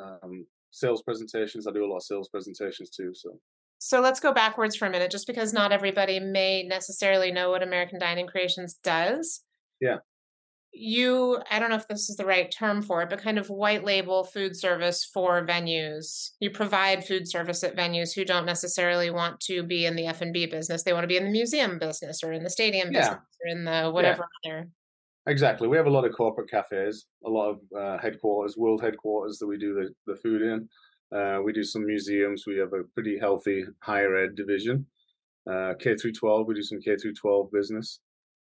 Um, 0.00 0.46
sales 0.70 1.02
presentations, 1.02 1.66
I 1.66 1.72
do 1.72 1.84
a 1.84 1.88
lot 1.88 1.98
of 1.98 2.02
sales 2.04 2.28
presentations 2.28 2.90
too. 2.90 3.12
So. 3.14 3.38
So 3.78 4.00
let's 4.00 4.20
go 4.20 4.32
backwards 4.32 4.76
for 4.76 4.86
a 4.86 4.90
minute, 4.90 5.10
just 5.10 5.26
because 5.26 5.52
not 5.52 5.72
everybody 5.72 6.18
may 6.18 6.62
necessarily 6.62 7.30
know 7.30 7.50
what 7.50 7.62
American 7.62 7.98
Dining 7.98 8.26
Creations 8.26 8.74
does. 8.82 9.42
Yeah 9.80 9.98
you 10.74 11.40
i 11.50 11.58
don't 11.58 11.70
know 11.70 11.76
if 11.76 11.86
this 11.86 12.10
is 12.10 12.16
the 12.16 12.26
right 12.26 12.50
term 12.50 12.82
for 12.82 13.00
it 13.02 13.08
but 13.08 13.22
kind 13.22 13.38
of 13.38 13.48
white 13.48 13.84
label 13.84 14.24
food 14.24 14.56
service 14.56 15.04
for 15.04 15.46
venues 15.46 16.30
you 16.40 16.50
provide 16.50 17.06
food 17.06 17.28
service 17.28 17.62
at 17.62 17.76
venues 17.76 18.12
who 18.12 18.24
don't 18.24 18.44
necessarily 18.44 19.08
want 19.08 19.38
to 19.38 19.62
be 19.62 19.86
in 19.86 19.94
the 19.94 20.06
f&b 20.06 20.46
business 20.46 20.82
they 20.82 20.92
want 20.92 21.04
to 21.04 21.08
be 21.08 21.16
in 21.16 21.24
the 21.24 21.30
museum 21.30 21.78
business 21.78 22.22
or 22.24 22.32
in 22.32 22.42
the 22.42 22.50
stadium 22.50 22.90
yeah. 22.90 23.00
business 23.00 23.18
or 23.44 23.50
in 23.50 23.64
the 23.64 23.90
whatever 23.90 24.26
yeah. 24.44 24.50
other 24.50 24.68
exactly 25.26 25.68
we 25.68 25.76
have 25.76 25.86
a 25.86 25.90
lot 25.90 26.04
of 26.04 26.12
corporate 26.12 26.50
cafes 26.50 27.06
a 27.24 27.30
lot 27.30 27.50
of 27.50 27.58
uh, 27.78 27.98
headquarters 27.98 28.56
world 28.56 28.82
headquarters 28.82 29.38
that 29.38 29.46
we 29.46 29.56
do 29.58 29.74
the, 29.74 30.12
the 30.12 30.18
food 30.20 30.42
in 30.42 30.68
uh, 31.16 31.40
we 31.42 31.52
do 31.52 31.62
some 31.62 31.86
museums 31.86 32.44
we 32.46 32.58
have 32.58 32.72
a 32.72 32.84
pretty 32.94 33.18
healthy 33.18 33.64
higher 33.80 34.16
ed 34.16 34.34
division 34.34 34.86
uh, 35.50 35.72
k 35.80 35.94
through 35.94 36.12
12 36.12 36.46
we 36.46 36.54
do 36.54 36.62
some 36.62 36.80
k 36.80 36.96
through 36.96 37.14
12 37.14 37.50
business 37.52 38.00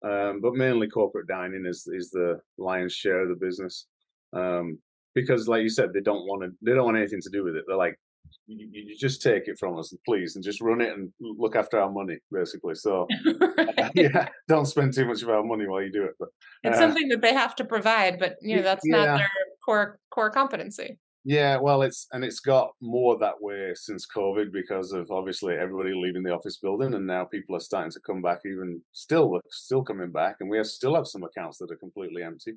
um, 0.03 0.41
but 0.41 0.55
mainly 0.55 0.89
corporate 0.89 1.27
dining 1.29 1.67
is 1.67 1.87
is 1.93 2.11
the 2.11 2.41
lion's 2.59 2.95
share 2.95 3.23
of 3.23 3.29
the 3.29 3.35
business. 3.47 3.87
Um, 4.33 4.79
because, 5.15 5.49
like 5.49 5.63
you 5.63 5.69
said, 5.69 5.93
they 5.93 6.01
don't 6.01 6.27
want 6.27 6.43
to. 6.43 6.51
They 6.63 6.73
don't 6.73 6.85
want 6.85 6.97
anything 6.97 7.21
to 7.23 7.31
do 7.31 7.45
with 7.45 7.57
it. 7.57 7.65
They're 7.67 7.77
like, 7.77 7.99
you, 8.47 8.69
you, 8.73 8.97
just 8.99 9.23
take 9.23 9.47
it 9.47 9.59
from 9.59 9.79
us, 9.79 9.95
please, 10.07 10.35
and 10.35 10.45
just 10.45 10.61
run 10.61 10.81
it 10.81 10.93
and 10.93 11.13
look 11.21 11.57
after 11.57 11.79
our 11.81 11.91
money, 11.91 12.19
basically. 12.33 12.75
So, 12.75 13.07
yeah, 13.95 14.29
don't 14.49 14.67
spend 14.67 14.95
too 14.95 15.07
much 15.07 15.23
of 15.23 15.29
our 15.29 15.45
money 15.45 15.67
while 15.67 15.83
you 15.83 15.93
do 15.93 16.05
it. 16.05 16.15
But 16.19 16.29
it's 16.63 16.77
uh, 16.77 16.81
something 16.81 17.09
that 17.09 17.23
they 17.23 17.35
have 17.35 17.55
to 17.57 17.65
provide, 17.65 18.19
but 18.19 18.37
you 18.41 18.57
know 18.57 18.63
that's 18.63 18.85
yeah. 18.85 18.97
not 18.97 19.19
their 19.19 19.31
core 19.65 19.99
core 20.11 20.31
competency. 20.31 20.99
Yeah, 21.25 21.59
well, 21.59 21.83
it's 21.83 22.07
and 22.13 22.25
it's 22.25 22.41
got 22.41 22.71
more 22.81 23.19
that 23.19 23.41
way 23.41 23.73
since 23.75 24.07
COVID 24.07 24.53
because 24.53 24.93
of 24.93 25.11
obviously 25.11 25.55
everybody 25.55 25.93
leaving 25.95 26.23
the 26.23 26.35
office 26.35 26.57
building, 26.57 26.95
and 26.95 27.07
now 27.07 27.25
people 27.25 27.57
are 27.57 27.61
starting 27.61 27.93
to 27.93 28.01
come 28.01 28.23
back. 28.23 28.41
Even 28.47 28.81
still, 28.93 29.39
still 29.51 29.83
coming 29.83 30.11
back, 30.11 30.37
and 30.41 30.49
we 30.49 30.57
have, 30.57 30.67
still 30.67 30.95
have 30.95 31.07
some 31.07 31.23
accounts 31.23 31.59
that 31.59 31.71
are 31.71 31.77
completely 31.77 32.23
empty. 32.23 32.55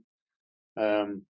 Um, 0.77 1.23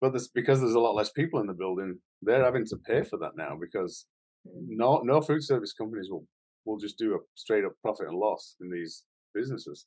but 0.00 0.12
this 0.12 0.28
because 0.28 0.60
there's 0.60 0.74
a 0.74 0.80
lot 0.80 0.94
less 0.94 1.10
people 1.10 1.40
in 1.40 1.46
the 1.46 1.54
building, 1.54 1.98
they're 2.22 2.44
having 2.44 2.66
to 2.66 2.76
pay 2.76 3.02
for 3.02 3.18
that 3.18 3.36
now 3.36 3.56
because 3.58 4.06
no 4.44 5.00
no 5.02 5.20
food 5.20 5.42
service 5.42 5.72
companies 5.72 6.08
will 6.10 6.26
will 6.64 6.78
just 6.78 6.98
do 6.98 7.14
a 7.14 7.18
straight 7.34 7.64
up 7.64 7.72
profit 7.82 8.08
and 8.08 8.18
loss 8.18 8.56
in 8.60 8.70
these 8.70 9.04
businesses. 9.34 9.86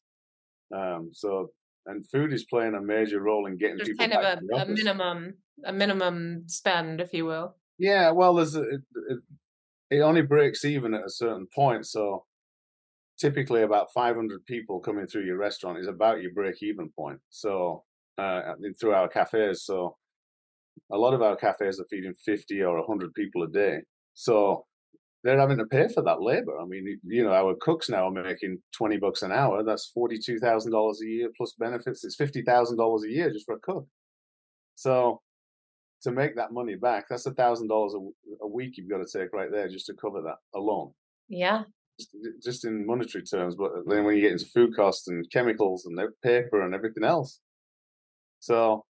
Um, 0.75 1.09
so 1.13 1.51
and 1.85 2.07
food 2.07 2.33
is 2.33 2.45
playing 2.45 2.75
a 2.75 2.81
major 2.81 3.21
role 3.21 3.47
in 3.47 3.57
getting 3.57 3.77
There's 3.77 3.89
people 3.89 4.07
kind 4.07 4.13
of 4.13 4.39
a, 4.51 4.61
a 4.61 4.65
minimum 4.65 5.33
a 5.65 5.73
minimum 5.73 6.43
spend, 6.47 7.01
if 7.01 7.13
you 7.13 7.25
will. 7.25 7.55
Yeah, 7.77 8.11
well, 8.11 8.35
there's 8.35 8.55
a, 8.55 8.61
it, 8.61 9.19
it 9.89 9.99
only 10.01 10.21
breaks 10.21 10.65
even 10.65 10.93
at 10.93 11.05
a 11.05 11.09
certain 11.09 11.47
point. 11.53 11.85
So 11.87 12.25
typically, 13.17 13.63
about 13.63 13.91
500 13.93 14.45
people 14.45 14.79
coming 14.79 15.07
through 15.07 15.25
your 15.25 15.37
restaurant 15.37 15.79
is 15.79 15.87
about 15.87 16.21
your 16.21 16.33
break 16.33 16.61
even 16.61 16.89
point. 16.89 17.19
So 17.29 17.83
uh, 18.17 18.53
through 18.79 18.93
our 18.93 19.07
cafes, 19.07 19.63
so 19.63 19.97
a 20.91 20.97
lot 20.97 21.13
of 21.13 21.21
our 21.21 21.35
cafes 21.35 21.79
are 21.79 21.85
feeding 21.89 22.13
50 22.25 22.61
or 22.61 22.77
100 22.77 23.13
people 23.13 23.43
a 23.43 23.47
day. 23.47 23.79
So 24.13 24.65
they're 25.23 25.39
having 25.39 25.57
to 25.57 25.65
pay 25.65 25.87
for 25.93 26.01
that 26.03 26.21
labor. 26.21 26.59
I 26.59 26.65
mean, 26.65 26.99
you 27.03 27.23
know, 27.23 27.33
our 27.33 27.55
cooks 27.59 27.89
now 27.89 28.07
are 28.07 28.11
making 28.11 28.59
20 28.77 28.97
bucks 28.97 29.21
an 29.21 29.31
hour. 29.31 29.63
That's 29.63 29.91
$42,000 29.95 30.71
a 30.71 31.05
year 31.05 31.29
plus 31.35 31.53
benefits. 31.59 32.03
It's 32.03 32.15
$50,000 32.15 33.03
a 33.03 33.11
year 33.11 33.31
just 33.31 33.45
for 33.45 33.55
a 33.55 33.59
cook. 33.59 33.85
So 34.75 35.21
to 36.03 36.11
make 36.11 36.35
that 36.37 36.53
money 36.53 36.75
back, 36.75 37.05
that's 37.09 37.25
a 37.25 37.33
thousand 37.33 37.67
dollars 37.67 37.93
a 38.41 38.47
week 38.47 38.77
you've 38.77 38.89
got 38.89 39.05
to 39.05 39.19
take 39.19 39.33
right 39.33 39.51
there 39.51 39.67
just 39.67 39.87
to 39.87 39.93
cover 39.93 40.21
that 40.21 40.37
alone. 40.55 40.91
Yeah. 41.27 41.63
Just, 41.99 42.15
just 42.41 42.65
in 42.65 42.85
monetary 42.85 43.25
terms, 43.25 43.55
but 43.55 43.71
then 43.87 44.05
when 44.05 44.15
you 44.15 44.21
get 44.21 44.31
into 44.31 44.45
food 44.45 44.73
costs 44.73 45.09
and 45.09 45.29
chemicals 45.31 45.85
and 45.85 45.99
paper 46.23 46.61
and 46.61 46.73
everything 46.73 47.03
else, 47.03 47.41
so 48.39 48.85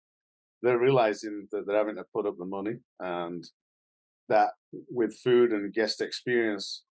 they're 0.64 0.78
realizing 0.78 1.46
that 1.52 1.66
they're 1.66 1.76
having 1.76 1.96
to 1.96 2.04
put 2.12 2.26
up 2.26 2.36
the 2.38 2.46
money 2.46 2.76
and 2.98 3.44
that 4.30 4.50
with 4.90 5.14
food 5.18 5.52
and 5.52 5.74
guest 5.74 6.00
experience 6.00 6.84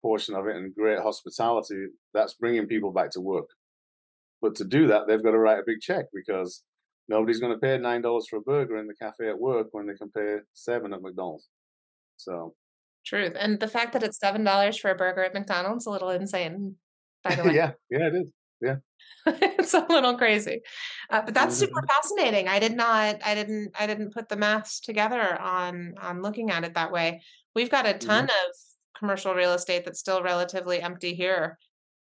portion 0.00 0.34
of 0.34 0.46
it 0.46 0.56
and 0.56 0.74
great 0.74 0.98
hospitality, 0.98 1.88
that's 2.14 2.34
bringing 2.34 2.66
people 2.66 2.92
back 2.92 3.10
to 3.10 3.20
work. 3.20 3.48
But 4.40 4.54
to 4.56 4.64
do 4.64 4.86
that, 4.86 5.06
they've 5.06 5.22
got 5.22 5.32
to 5.32 5.38
write 5.38 5.58
a 5.58 5.64
big 5.66 5.80
check 5.80 6.06
because 6.14 6.62
nobody's 7.06 7.38
going 7.38 7.52
to 7.52 7.58
pay 7.58 7.76
nine 7.76 8.00
dollars 8.00 8.26
for 8.28 8.36
a 8.36 8.40
burger 8.42 8.78
in 8.78 8.86
the 8.86 8.94
cafe 8.94 9.28
at 9.28 9.38
work 9.38 9.68
when 9.72 9.86
they 9.86 9.94
can 9.94 10.10
pay 10.10 10.38
seven 10.54 10.94
at 10.94 11.02
McDonald's. 11.02 11.48
So, 12.16 12.54
truth, 13.04 13.34
and 13.38 13.60
the 13.60 13.68
fact 13.68 13.92
that 13.92 14.02
it's 14.02 14.18
seven 14.18 14.42
dollars 14.42 14.78
for 14.78 14.90
a 14.90 14.94
burger 14.94 15.24
at 15.24 15.34
McDonald's 15.34 15.86
a 15.86 15.90
little 15.90 16.10
insane. 16.10 16.76
By 17.22 17.34
the 17.34 17.42
way, 17.48 17.54
yeah, 17.56 17.72
yeah, 17.90 18.06
it 18.08 18.14
is. 18.14 18.32
Yeah, 18.60 18.76
it's 19.26 19.74
a 19.74 19.86
little 19.88 20.16
crazy, 20.16 20.60
uh, 21.10 21.22
but 21.22 21.34
that's 21.34 21.56
super 21.56 21.80
mm-hmm. 21.80 21.86
fascinating. 21.86 22.48
I 22.48 22.58
did 22.58 22.74
not, 22.76 23.16
I 23.24 23.34
didn't, 23.34 23.72
I 23.78 23.86
didn't 23.86 24.14
put 24.14 24.28
the 24.28 24.36
maths 24.36 24.80
together 24.80 25.40
on 25.40 25.94
on 26.00 26.22
looking 26.22 26.50
at 26.50 26.64
it 26.64 26.74
that 26.74 26.92
way. 26.92 27.22
We've 27.54 27.70
got 27.70 27.86
a 27.86 27.94
ton 27.94 28.26
mm-hmm. 28.26 28.48
of 28.48 28.56
commercial 28.98 29.34
real 29.34 29.52
estate 29.52 29.84
that's 29.84 30.00
still 30.00 30.22
relatively 30.22 30.80
empty 30.80 31.14
here. 31.14 31.58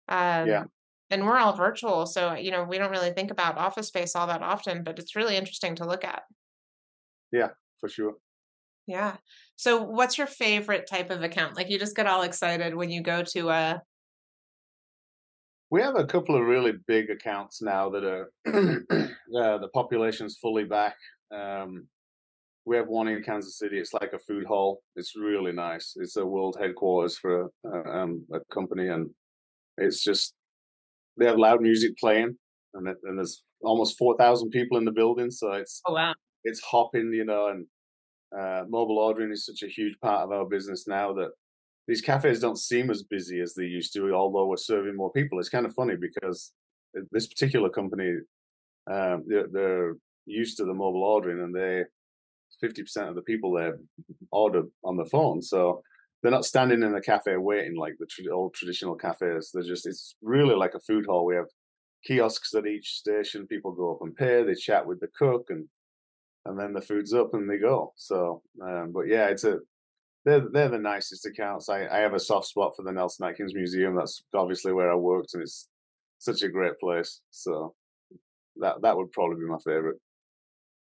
Um, 0.08 0.48
yeah, 0.48 0.63
and 1.12 1.25
we're 1.25 1.38
all 1.38 1.53
virtual, 1.56 2.06
so 2.06 2.34
you 2.34 2.51
know 2.51 2.63
we 2.63 2.77
don't 2.77 2.91
really 2.91 3.12
think 3.12 3.32
about 3.32 3.58
office 3.58 3.88
space 3.88 4.15
all 4.15 4.27
that 4.27 4.41
often, 4.41 4.84
but 4.84 4.98
it's 4.98 5.15
really 5.15 5.38
interesting 5.38 5.75
to 5.75 5.86
look 5.86 6.03
at. 6.03 6.24
Yeah, 7.32 7.50
for 7.79 7.89
sure. 7.89 8.15
Yeah. 8.89 9.18
So, 9.56 9.84
what's 9.84 10.18
your 10.18 10.25
favorite 10.25 10.88
type 10.89 11.12
of 11.12 11.22
account? 11.22 11.56
Like, 11.56 11.70
you 11.70 11.77
just 11.77 11.96
get 11.96 12.08
all 12.08 12.24
excited 12.24 12.74
when 12.74 12.89
you 12.89 13.03
go 13.03 13.24
to 13.34 13.50
a 13.50 13.82
we 15.71 15.81
have 15.81 15.95
a 15.95 16.05
couple 16.05 16.35
of 16.35 16.45
really 16.45 16.73
big 16.88 17.09
accounts 17.09 17.61
now 17.61 17.89
that 17.89 18.03
are 18.03 18.31
uh, 18.47 19.57
the 19.57 19.69
population's 19.73 20.38
fully 20.38 20.63
back. 20.63 20.95
Um, 21.33 21.88
we 22.65 22.75
have 22.75 22.88
one 22.88 23.07
in 23.07 23.23
Kansas 23.23 23.57
City. 23.57 23.79
It's 23.79 23.93
like 23.93 24.13
a 24.13 24.19
food 24.19 24.45
hall. 24.45 24.81
It's 24.95 25.15
really 25.15 25.51
nice. 25.51 25.93
It's 25.95 26.17
a 26.17 26.25
world 26.25 26.57
headquarters 26.59 27.17
for 27.17 27.49
a, 27.65 27.89
um, 27.89 28.25
a 28.33 28.39
company, 28.53 28.88
and 28.89 29.09
it's 29.77 30.03
just 30.03 30.33
they 31.17 31.25
have 31.25 31.38
loud 31.38 31.61
music 31.61 31.97
playing, 31.97 32.38
and, 32.73 32.88
it, 32.88 32.97
and 33.03 33.17
there's 33.17 33.43
almost 33.61 33.97
four 33.97 34.15
thousand 34.17 34.49
people 34.49 34.77
in 34.77 34.85
the 34.85 34.91
building. 34.91 35.31
So 35.31 35.53
it's 35.53 35.81
oh 35.88 35.93
wow, 35.93 36.13
it's 36.43 36.61
hopping, 36.61 37.11
you 37.13 37.25
know, 37.25 37.47
and 37.47 37.65
uh, 38.38 38.65
mobile 38.69 38.99
ordering 38.99 39.31
is 39.31 39.45
such 39.45 39.63
a 39.63 39.71
huge 39.71 39.99
part 39.99 40.23
of 40.23 40.31
our 40.31 40.45
business 40.45 40.88
now 40.88 41.13
that 41.13 41.29
these 41.89 42.01
cafes 42.01 42.39
don't 42.39 42.60
seem 42.60 42.91
as 42.91 43.01
busy 43.01 43.41
as 43.41 43.55
they 43.55 43.63
used 43.63 43.93
to, 43.93 44.13
although 44.13 44.46
we're 44.46 44.58
serving 44.58 44.96
more 44.96 45.12
people. 45.12 45.39
It's 45.39 45.50
kind 45.50 45.65
of 45.65 45.74
funny 45.74 45.96
because 46.00 46.53
this 47.12 47.25
particular 47.25 47.67
company, 47.67 48.17
um, 48.89 49.24
they're, 49.27 49.48
they're, 49.51 49.96
used 50.25 50.58
to 50.58 50.65
the 50.65 50.74
mobile 50.74 51.03
ordering, 51.03 51.41
and 51.41 51.55
they 51.55 51.84
50% 52.63 53.10
of 53.10 53.15
the 53.15 53.24
people 53.24 53.51
there 53.51 53.79
order 54.31 54.62
on 54.84 54.96
the 54.96 55.05
phone. 55.05 55.41
So 55.41 55.81
they're 56.22 56.31
not 56.31 56.46
standing 56.46 56.84
in 56.84 56.93
a 56.93 57.01
cafe 57.01 57.36
waiting 57.38 57.75
like 57.75 57.96
the 57.98 58.05
tra- 58.05 58.31
old 58.31 58.53
traditional 58.53 58.93
cafes. 58.93 59.50
They're 59.51 59.63
just, 59.63 59.88
it's 59.88 60.13
really 60.22 60.53
like 60.53 60.75
a 60.75 60.79
food 60.81 61.08
hall. 61.08 61.25
We 61.25 61.36
have 61.36 61.48
kiosks 62.05 62.53
at 62.53 62.67
each 62.67 62.98
station. 62.98 63.48
People 63.48 63.72
go 63.72 63.96
up 63.96 64.01
and 64.01 64.15
pay, 64.15 64.43
they 64.43 64.53
chat 64.53 64.86
with 64.86 65.00
the 65.00 65.10
cook, 65.17 65.48
and 65.50 65.67
and 66.46 66.60
then 66.60 66.74
the 66.74 66.81
food's 66.81 67.13
up 67.13 67.34
and 67.34 67.50
they 67.50 67.58
go. 67.58 67.93
So, 67.96 68.43
um, 68.62 68.91
but 68.93 69.08
yeah, 69.08 69.29
it's 69.29 69.46
a 69.46 69.58
they're 70.29 70.48
they're 70.51 70.69
the 70.69 70.77
nicest 70.77 71.25
accounts. 71.25 71.69
I, 71.69 71.88
I 71.88 71.98
have 72.00 72.13
a 72.13 72.19
soft 72.19 72.48
spot 72.48 72.75
for 72.75 72.83
the 72.83 72.91
Nelson 72.91 73.25
Atkins 73.25 73.53
Museum. 73.53 73.95
That's 73.95 74.24
obviously 74.33 74.74
where 74.74 74.91
I 74.91 74.95
worked, 74.95 75.33
and 75.33 75.43
it's 75.43 75.67
such 76.19 76.41
a 76.43 76.50
great 76.50 76.79
place. 76.79 77.21
So 77.31 77.75
that 78.57 78.81
that 78.81 78.95
would 78.95 79.12
probably 79.12 79.38
be 79.38 79.50
my 79.50 79.57
favorite. 79.57 79.98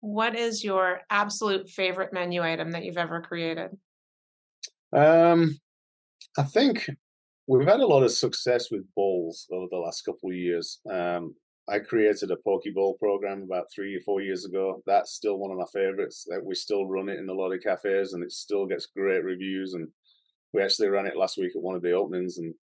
What 0.00 0.34
is 0.34 0.64
your 0.64 1.00
absolute 1.10 1.68
favorite 1.68 2.12
menu 2.12 2.42
item 2.42 2.70
that 2.72 2.84
you've 2.84 2.96
ever 2.96 3.20
created? 3.20 3.76
Um, 4.92 5.58
I 6.38 6.42
think 6.42 6.88
we've 7.46 7.68
had 7.68 7.80
a 7.80 7.86
lot 7.86 8.02
of 8.02 8.12
success 8.12 8.70
with 8.70 8.82
bowls 8.96 9.46
over 9.52 9.66
the 9.70 9.76
last 9.76 10.02
couple 10.02 10.30
of 10.30 10.36
years. 10.36 10.80
Um, 10.90 11.34
I 11.70 11.78
created 11.78 12.30
a 12.32 12.36
poke 12.36 12.64
bowl 12.74 12.96
program 12.98 13.42
about 13.42 13.66
three 13.72 13.94
or 13.94 14.00
four 14.00 14.20
years 14.20 14.44
ago. 14.44 14.82
That's 14.86 15.12
still 15.12 15.38
one 15.38 15.52
of 15.52 15.58
my 15.58 15.66
favorites. 15.72 16.26
We 16.42 16.54
still 16.54 16.86
run 16.86 17.08
it 17.08 17.18
in 17.18 17.28
a 17.28 17.32
lot 17.32 17.52
of 17.52 17.62
cafes, 17.62 18.12
and 18.12 18.24
it 18.24 18.32
still 18.32 18.66
gets 18.66 18.86
great 18.86 19.22
reviews. 19.22 19.74
And 19.74 19.88
we 20.52 20.62
actually 20.62 20.88
ran 20.88 21.06
it 21.06 21.16
last 21.16 21.38
week 21.38 21.52
at 21.54 21.62
one 21.62 21.76
of 21.76 21.82
the 21.82 21.92
openings, 21.92 22.38
and 22.38 22.54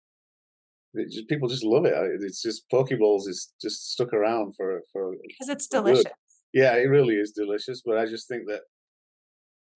just, 1.10 1.30
people 1.30 1.48
just 1.48 1.64
love 1.64 1.86
it. 1.86 1.94
It's 2.22 2.42
just 2.42 2.70
poke 2.70 2.90
bowls 3.00 3.28
is 3.28 3.54
just 3.62 3.92
stuck 3.92 4.14
around 4.14 4.56
for 4.56 4.82
for 4.92 5.16
because 5.26 5.50
it's 5.50 5.68
delicious. 5.68 6.04
Good. 6.04 6.14
Yeah, 6.54 6.74
it 6.76 6.90
really 6.90 7.16
is 7.16 7.32
delicious. 7.32 7.82
But 7.86 7.98
I 7.98 8.06
just 8.06 8.28
think 8.28 8.48
that 8.48 8.62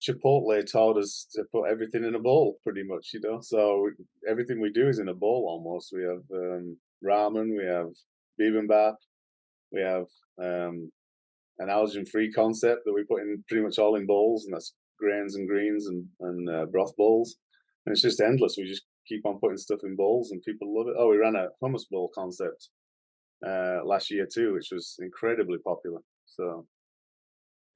Chipotle 0.02 0.70
taught 0.70 0.98
us 0.98 1.26
to 1.32 1.44
put 1.52 1.70
everything 1.70 2.04
in 2.04 2.16
a 2.16 2.18
bowl, 2.18 2.58
pretty 2.62 2.82
much. 2.82 3.10
You 3.14 3.20
know, 3.20 3.40
so 3.40 3.88
everything 4.28 4.60
we 4.60 4.72
do 4.72 4.88
is 4.88 4.98
in 4.98 5.08
a 5.08 5.14
bowl 5.14 5.46
almost. 5.48 5.92
We 5.92 6.02
have 6.02 6.22
um, 6.34 6.76
ramen, 7.02 7.56
we 7.56 7.64
have 7.64 7.88
bibimbap, 8.40 8.96
we 9.72 9.80
have 9.80 10.06
um, 10.40 10.90
an 11.58 11.68
allergen-free 11.68 12.32
concept 12.32 12.82
that 12.84 12.92
we 12.92 13.04
put 13.04 13.22
in 13.22 13.42
pretty 13.48 13.64
much 13.64 13.78
all 13.78 13.96
in 13.96 14.06
bowls, 14.06 14.44
and 14.44 14.54
that's 14.54 14.74
grains 14.98 15.36
and 15.36 15.48
greens 15.48 15.86
and, 15.88 16.06
and 16.20 16.48
uh, 16.48 16.66
broth 16.66 16.94
bowls. 16.96 17.36
And 17.84 17.92
it's 17.92 18.02
just 18.02 18.20
endless. 18.20 18.56
We 18.56 18.64
just 18.64 18.84
keep 19.08 19.26
on 19.26 19.38
putting 19.40 19.56
stuff 19.56 19.80
in 19.84 19.96
bowls, 19.96 20.30
and 20.30 20.42
people 20.42 20.76
love 20.76 20.88
it. 20.88 20.94
Oh, 20.98 21.08
we 21.08 21.16
ran 21.16 21.36
a 21.36 21.48
hummus 21.62 21.88
bowl 21.90 22.10
concept 22.14 22.68
uh, 23.46 23.80
last 23.84 24.10
year 24.10 24.26
too, 24.32 24.54
which 24.54 24.68
was 24.72 24.96
incredibly 25.00 25.58
popular. 25.58 26.00
So, 26.26 26.66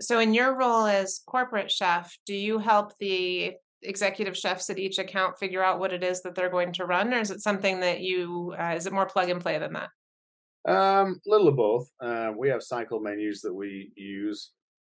so 0.00 0.20
in 0.20 0.34
your 0.34 0.56
role 0.56 0.86
as 0.86 1.20
corporate 1.26 1.70
chef, 1.70 2.16
do 2.26 2.34
you 2.34 2.58
help 2.58 2.92
the 3.00 3.54
executive 3.82 4.36
chefs 4.36 4.70
at 4.70 4.78
each 4.78 4.98
account 4.98 5.38
figure 5.38 5.62
out 5.62 5.78
what 5.78 5.92
it 5.92 6.02
is 6.02 6.22
that 6.22 6.34
they're 6.34 6.50
going 6.50 6.72
to 6.74 6.86
run, 6.86 7.12
or 7.12 7.18
is 7.18 7.30
it 7.30 7.42
something 7.42 7.80
that 7.80 8.00
you 8.00 8.54
uh, 8.58 8.74
is 8.76 8.86
it 8.86 8.92
more 8.92 9.06
plug 9.06 9.28
and 9.28 9.40
play 9.40 9.58
than 9.58 9.72
that? 9.74 9.88
Um, 10.66 11.20
little 11.26 11.48
of 11.48 11.56
both. 11.56 11.90
Uh, 12.00 12.32
we 12.36 12.48
have 12.48 12.62
cycle 12.62 13.00
menus 13.00 13.40
that 13.42 13.54
we 13.54 13.92
use. 13.96 14.52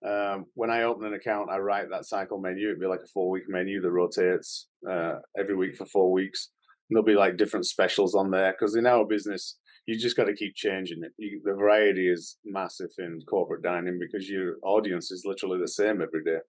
Um, 0.05 0.45
when 0.55 0.69
I 0.69 0.83
open 0.83 1.05
an 1.05 1.13
account, 1.13 1.49
I 1.51 1.57
write 1.57 1.89
that 1.91 2.05
cycle 2.05 2.39
menu. 2.39 2.67
It'd 2.67 2.79
be 2.79 2.87
like 2.87 3.01
a 3.03 3.07
four 3.13 3.29
week 3.29 3.43
menu 3.47 3.81
that 3.81 3.91
rotates 3.91 4.67
uh, 4.89 5.15
every 5.37 5.55
week 5.55 5.75
for 5.75 5.85
four 5.85 6.11
weeks. 6.11 6.49
And 6.89 6.95
there'll 6.95 7.05
be 7.05 7.19
like 7.19 7.37
different 7.37 7.65
specials 7.65 8.15
on 8.15 8.31
there 8.31 8.55
because 8.57 8.75
in 8.75 8.87
our 8.87 9.05
business, 9.05 9.57
you 9.85 9.97
just 9.97 10.17
got 10.17 10.25
to 10.25 10.33
keep 10.33 10.55
changing 10.55 11.03
it. 11.03 11.11
You, 11.17 11.41
the 11.43 11.53
variety 11.53 12.07
is 12.09 12.37
massive 12.45 12.89
in 12.97 13.19
corporate 13.29 13.61
dining 13.61 13.99
because 13.99 14.29
your 14.29 14.55
audience 14.63 15.11
is 15.11 15.23
literally 15.25 15.59
the 15.59 15.67
same 15.67 16.01
every 16.01 16.23
day. 16.23 16.39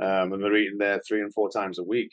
Um, 0.00 0.32
and 0.32 0.42
they're 0.42 0.56
eating 0.56 0.78
there 0.78 1.00
three 1.06 1.20
and 1.20 1.32
four 1.32 1.48
times 1.50 1.78
a 1.78 1.84
week. 1.84 2.10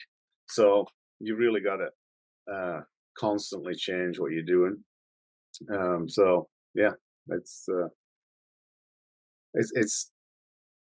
So 0.47 0.85
you 1.19 1.35
really 1.35 1.61
got 1.61 1.77
to 1.77 2.53
uh, 2.53 2.81
constantly 3.17 3.75
change 3.75 4.19
what 4.19 4.31
you're 4.31 4.43
doing. 4.43 4.83
Um, 5.71 6.07
so 6.07 6.47
yeah, 6.73 6.91
it's 7.27 7.65
uh, 7.69 7.87
it's 9.53 9.71
it's 9.75 10.11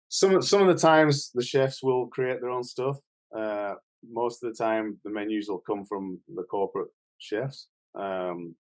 some 0.10 0.42
some 0.42 0.62
of 0.62 0.68
the 0.68 0.82
times 0.82 1.32
the 1.34 1.44
chefs 1.44 1.84
will 1.84 2.08
create 2.08 2.42
their 2.42 2.50
own 2.50 2.64
stuff. 2.64 2.98
Uh, 3.36 3.76
most 4.12 4.44
of 4.44 4.52
the 4.52 4.64
time, 4.64 4.98
the 5.04 5.10
menus 5.10 5.48
will 5.50 5.64
come 5.68 5.84
from 5.86 6.20
the 6.36 6.44
corporate 6.44 6.90
chefs. 7.18 7.68
Um, 7.96 8.56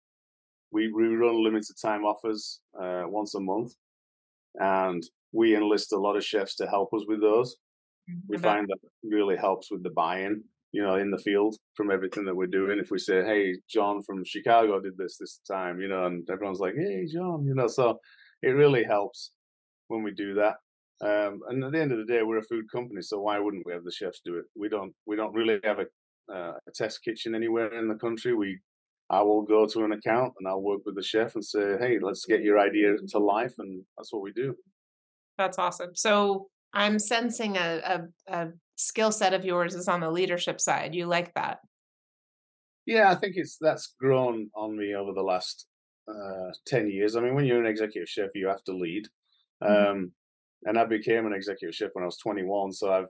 we 0.70 0.92
we 0.92 1.06
run 1.08 1.42
limited 1.42 1.76
time 1.80 2.04
offers 2.04 2.60
uh, 2.80 3.04
once 3.06 3.34
a 3.34 3.40
month, 3.40 3.72
and 4.56 5.02
we 5.32 5.56
enlist 5.56 5.92
a 5.92 5.98
lot 5.98 6.16
of 6.16 6.24
chefs 6.24 6.56
to 6.56 6.66
help 6.66 6.92
us 6.94 7.04
with 7.06 7.20
those. 7.20 7.56
Mm, 8.10 8.20
we 8.28 8.38
find 8.38 8.68
that 8.68 8.78
really 9.02 9.36
helps 9.36 9.70
with 9.70 9.82
the 9.82 9.90
buy-in 9.90 10.42
you 10.72 10.82
know, 10.82 10.96
in 10.96 11.10
the 11.10 11.18
field 11.18 11.56
from 11.74 11.90
everything 11.90 12.24
that 12.24 12.34
we're 12.34 12.46
doing. 12.46 12.78
If 12.78 12.90
we 12.90 12.98
say, 12.98 13.22
"Hey, 13.24 13.56
John 13.68 14.02
from 14.02 14.24
Chicago 14.24 14.80
did 14.80 14.96
this 14.96 15.16
this 15.18 15.40
time," 15.50 15.80
you 15.80 15.88
know, 15.88 16.06
and 16.06 16.28
everyone's 16.30 16.60
like, 16.60 16.74
"Hey, 16.76 17.06
John," 17.06 17.44
you 17.46 17.54
know, 17.54 17.68
so 17.68 17.98
it 18.42 18.50
really 18.50 18.84
helps 18.84 19.32
when 19.88 20.02
we 20.02 20.12
do 20.12 20.34
that. 20.34 20.56
Um, 21.02 21.40
and 21.48 21.64
at 21.64 21.72
the 21.72 21.80
end 21.80 21.92
of 21.92 21.98
the 21.98 22.04
day, 22.04 22.22
we're 22.22 22.38
a 22.38 22.42
food 22.42 22.66
company, 22.70 23.02
so 23.02 23.20
why 23.20 23.38
wouldn't 23.38 23.66
we 23.66 23.72
have 23.72 23.84
the 23.84 23.92
chefs 23.92 24.20
do 24.24 24.36
it? 24.38 24.44
We 24.56 24.68
don't 24.68 24.94
we 25.06 25.16
don't 25.16 25.34
really 25.34 25.60
have 25.64 25.80
a, 25.80 25.86
uh, 26.32 26.54
a 26.66 26.72
test 26.74 27.02
kitchen 27.04 27.34
anywhere 27.34 27.72
in 27.78 27.88
the 27.88 27.96
country. 27.96 28.34
We 28.34 28.60
I 29.10 29.20
will 29.22 29.42
go 29.42 29.66
to 29.66 29.84
an 29.84 29.92
account 29.92 30.32
and 30.38 30.48
I'll 30.48 30.62
work 30.62 30.80
with 30.86 30.94
the 30.94 31.02
chef 31.02 31.34
and 31.34 31.44
say, 31.44 31.76
hey, 31.78 31.98
let's 32.00 32.24
get 32.24 32.42
your 32.42 32.58
idea 32.58 32.96
to 33.08 33.18
life, 33.18 33.54
and 33.58 33.84
that's 33.96 34.12
what 34.12 34.22
we 34.22 34.32
do. 34.32 34.54
That's 35.38 35.58
awesome. 35.58 35.94
So 35.94 36.48
I'm 36.72 36.98
sensing 36.98 37.56
a, 37.56 37.80
a, 37.84 38.32
a 38.32 38.48
skill 38.76 39.12
set 39.12 39.34
of 39.34 39.44
yours 39.44 39.74
is 39.74 39.88
on 39.88 40.00
the 40.00 40.10
leadership 40.10 40.60
side. 40.60 40.94
You 40.94 41.06
like 41.06 41.34
that? 41.34 41.58
Yeah, 42.86 43.10
I 43.10 43.14
think 43.14 43.34
it's 43.36 43.58
that's 43.60 43.94
grown 44.00 44.50
on 44.56 44.76
me 44.76 44.94
over 44.94 45.12
the 45.12 45.22
last 45.22 45.66
uh, 46.08 46.50
ten 46.66 46.90
years. 46.90 47.16
I 47.16 47.20
mean, 47.20 47.34
when 47.34 47.44
you're 47.44 47.60
an 47.60 47.70
executive 47.70 48.08
chef, 48.08 48.30
you 48.34 48.48
have 48.48 48.64
to 48.64 48.76
lead. 48.76 49.06
Mm-hmm. 49.62 49.90
Um, 49.90 50.12
and 50.64 50.78
I 50.78 50.84
became 50.84 51.26
an 51.26 51.32
executive 51.32 51.74
chef 51.74 51.90
when 51.92 52.02
I 52.02 52.06
was 52.06 52.18
21, 52.18 52.72
so 52.72 52.92
I've 52.92 53.06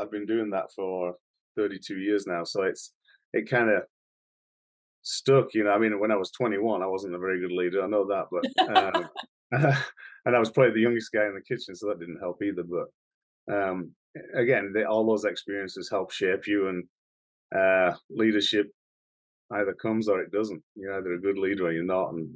I've 0.00 0.10
been 0.10 0.26
doing 0.26 0.50
that 0.50 0.72
for 0.74 1.14
32 1.56 1.98
years 1.98 2.26
now. 2.26 2.44
So 2.44 2.62
it's 2.62 2.92
it 3.32 3.48
kind 3.48 3.70
of 3.70 3.82
stuck, 5.02 5.54
you 5.54 5.64
know. 5.64 5.70
I 5.70 5.78
mean, 5.78 5.98
when 6.00 6.10
I 6.10 6.16
was 6.16 6.30
21, 6.30 6.82
I 6.82 6.86
wasn't 6.86 7.14
a 7.14 7.18
very 7.18 7.40
good 7.40 7.52
leader. 7.52 7.82
I 7.82 7.88
know 7.88 8.06
that, 8.06 8.26
but 8.30 8.94
um, 8.94 9.08
and 10.24 10.36
I 10.36 10.38
was 10.38 10.50
probably 10.50 10.74
the 10.74 10.80
youngest 10.80 11.12
guy 11.12 11.26
in 11.26 11.34
the 11.34 11.42
kitchen, 11.42 11.74
so 11.74 11.88
that 11.88 12.00
didn't 12.00 12.20
help 12.20 12.42
either. 12.42 12.62
But 12.62 12.86
um, 13.52 13.92
again, 14.34 14.72
they, 14.74 14.84
all 14.84 15.06
those 15.06 15.24
experiences 15.24 15.88
help 15.90 16.10
shape 16.12 16.46
you, 16.46 16.68
and 16.68 16.84
uh, 17.56 17.96
leadership 18.10 18.66
either 19.52 19.74
comes 19.74 20.08
or 20.08 20.20
it 20.20 20.32
doesn't. 20.32 20.62
You're 20.74 20.98
either 20.98 21.14
a 21.14 21.20
good 21.20 21.38
leader 21.38 21.66
or 21.66 21.72
you're 21.72 21.84
not, 21.84 22.12
and 22.12 22.28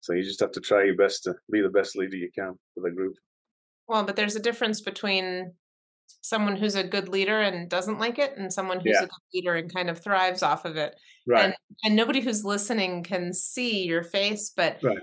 so 0.00 0.12
you 0.12 0.22
just 0.22 0.40
have 0.40 0.52
to 0.52 0.60
try 0.60 0.84
your 0.84 0.96
best 0.96 1.24
to 1.24 1.34
be 1.50 1.62
the 1.62 1.68
best 1.68 1.96
leader 1.96 2.16
you 2.16 2.30
can 2.34 2.54
for 2.74 2.82
the 2.82 2.90
group. 2.90 3.14
Well, 3.88 4.04
but 4.04 4.16
there's 4.16 4.36
a 4.36 4.40
difference 4.40 4.80
between 4.80 5.52
someone 6.20 6.56
who's 6.56 6.74
a 6.74 6.84
good 6.84 7.08
leader 7.08 7.40
and 7.40 7.68
doesn't 7.68 7.98
like 7.98 8.18
it 8.18 8.36
and 8.36 8.52
someone 8.52 8.78
who's 8.78 8.94
yeah. 8.94 9.04
a 9.04 9.06
good 9.06 9.34
leader 9.34 9.54
and 9.54 9.72
kind 9.72 9.90
of 9.90 9.98
thrives 9.98 10.42
off 10.42 10.64
of 10.64 10.76
it. 10.76 10.94
Right. 11.26 11.46
And 11.46 11.54
and 11.84 11.96
nobody 11.96 12.20
who's 12.20 12.44
listening 12.44 13.02
can 13.02 13.32
see 13.32 13.84
your 13.84 14.02
face, 14.02 14.52
but 14.54 14.78
right. 14.82 14.98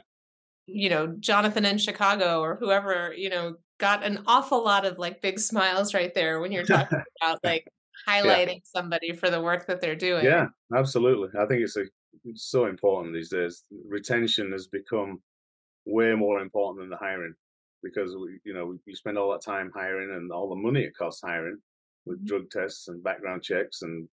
you 0.65 0.89
know, 0.89 1.15
Jonathan 1.19 1.65
in 1.65 1.77
Chicago 1.77 2.41
or 2.41 2.57
whoever, 2.59 3.13
you 3.15 3.29
know, 3.29 3.55
got 3.79 4.03
an 4.03 4.23
awful 4.27 4.63
lot 4.63 4.85
of 4.85 4.99
like 4.99 5.21
big 5.21 5.39
smiles 5.39 5.93
right 5.93 6.13
there 6.13 6.39
when 6.39 6.51
you're 6.51 6.65
talking 6.65 7.01
about 7.21 7.39
like 7.43 7.67
highlighting 8.07 8.55
yeah. 8.55 8.63
somebody 8.63 9.13
for 9.13 9.29
the 9.29 9.41
work 9.41 9.65
that 9.67 9.81
they're 9.81 9.95
doing. 9.95 10.25
Yeah, 10.25 10.47
absolutely. 10.75 11.29
I 11.39 11.45
think 11.45 11.61
it's 11.63 11.77
a 11.77 11.85
it's 12.25 12.49
so 12.49 12.65
important 12.65 13.13
these 13.13 13.29
days. 13.29 13.63
Retention 13.87 14.51
has 14.51 14.67
become 14.67 15.21
way 15.85 16.13
more 16.13 16.39
important 16.39 16.81
than 16.83 16.89
the 16.89 16.97
hiring 16.97 17.33
because 17.81 18.15
we, 18.15 18.39
you 18.43 18.53
know, 18.53 18.77
you 18.85 18.95
spend 18.95 19.17
all 19.17 19.31
that 19.31 19.43
time 19.43 19.71
hiring 19.73 20.11
and 20.11 20.31
all 20.31 20.49
the 20.49 20.55
money 20.55 20.81
it 20.81 20.95
costs 20.97 21.21
hiring 21.23 21.57
with 22.05 22.17
mm-hmm. 22.19 22.27
drug 22.27 22.49
tests 22.51 22.87
and 22.87 23.03
background 23.03 23.41
checks 23.41 23.81
and 23.81 24.07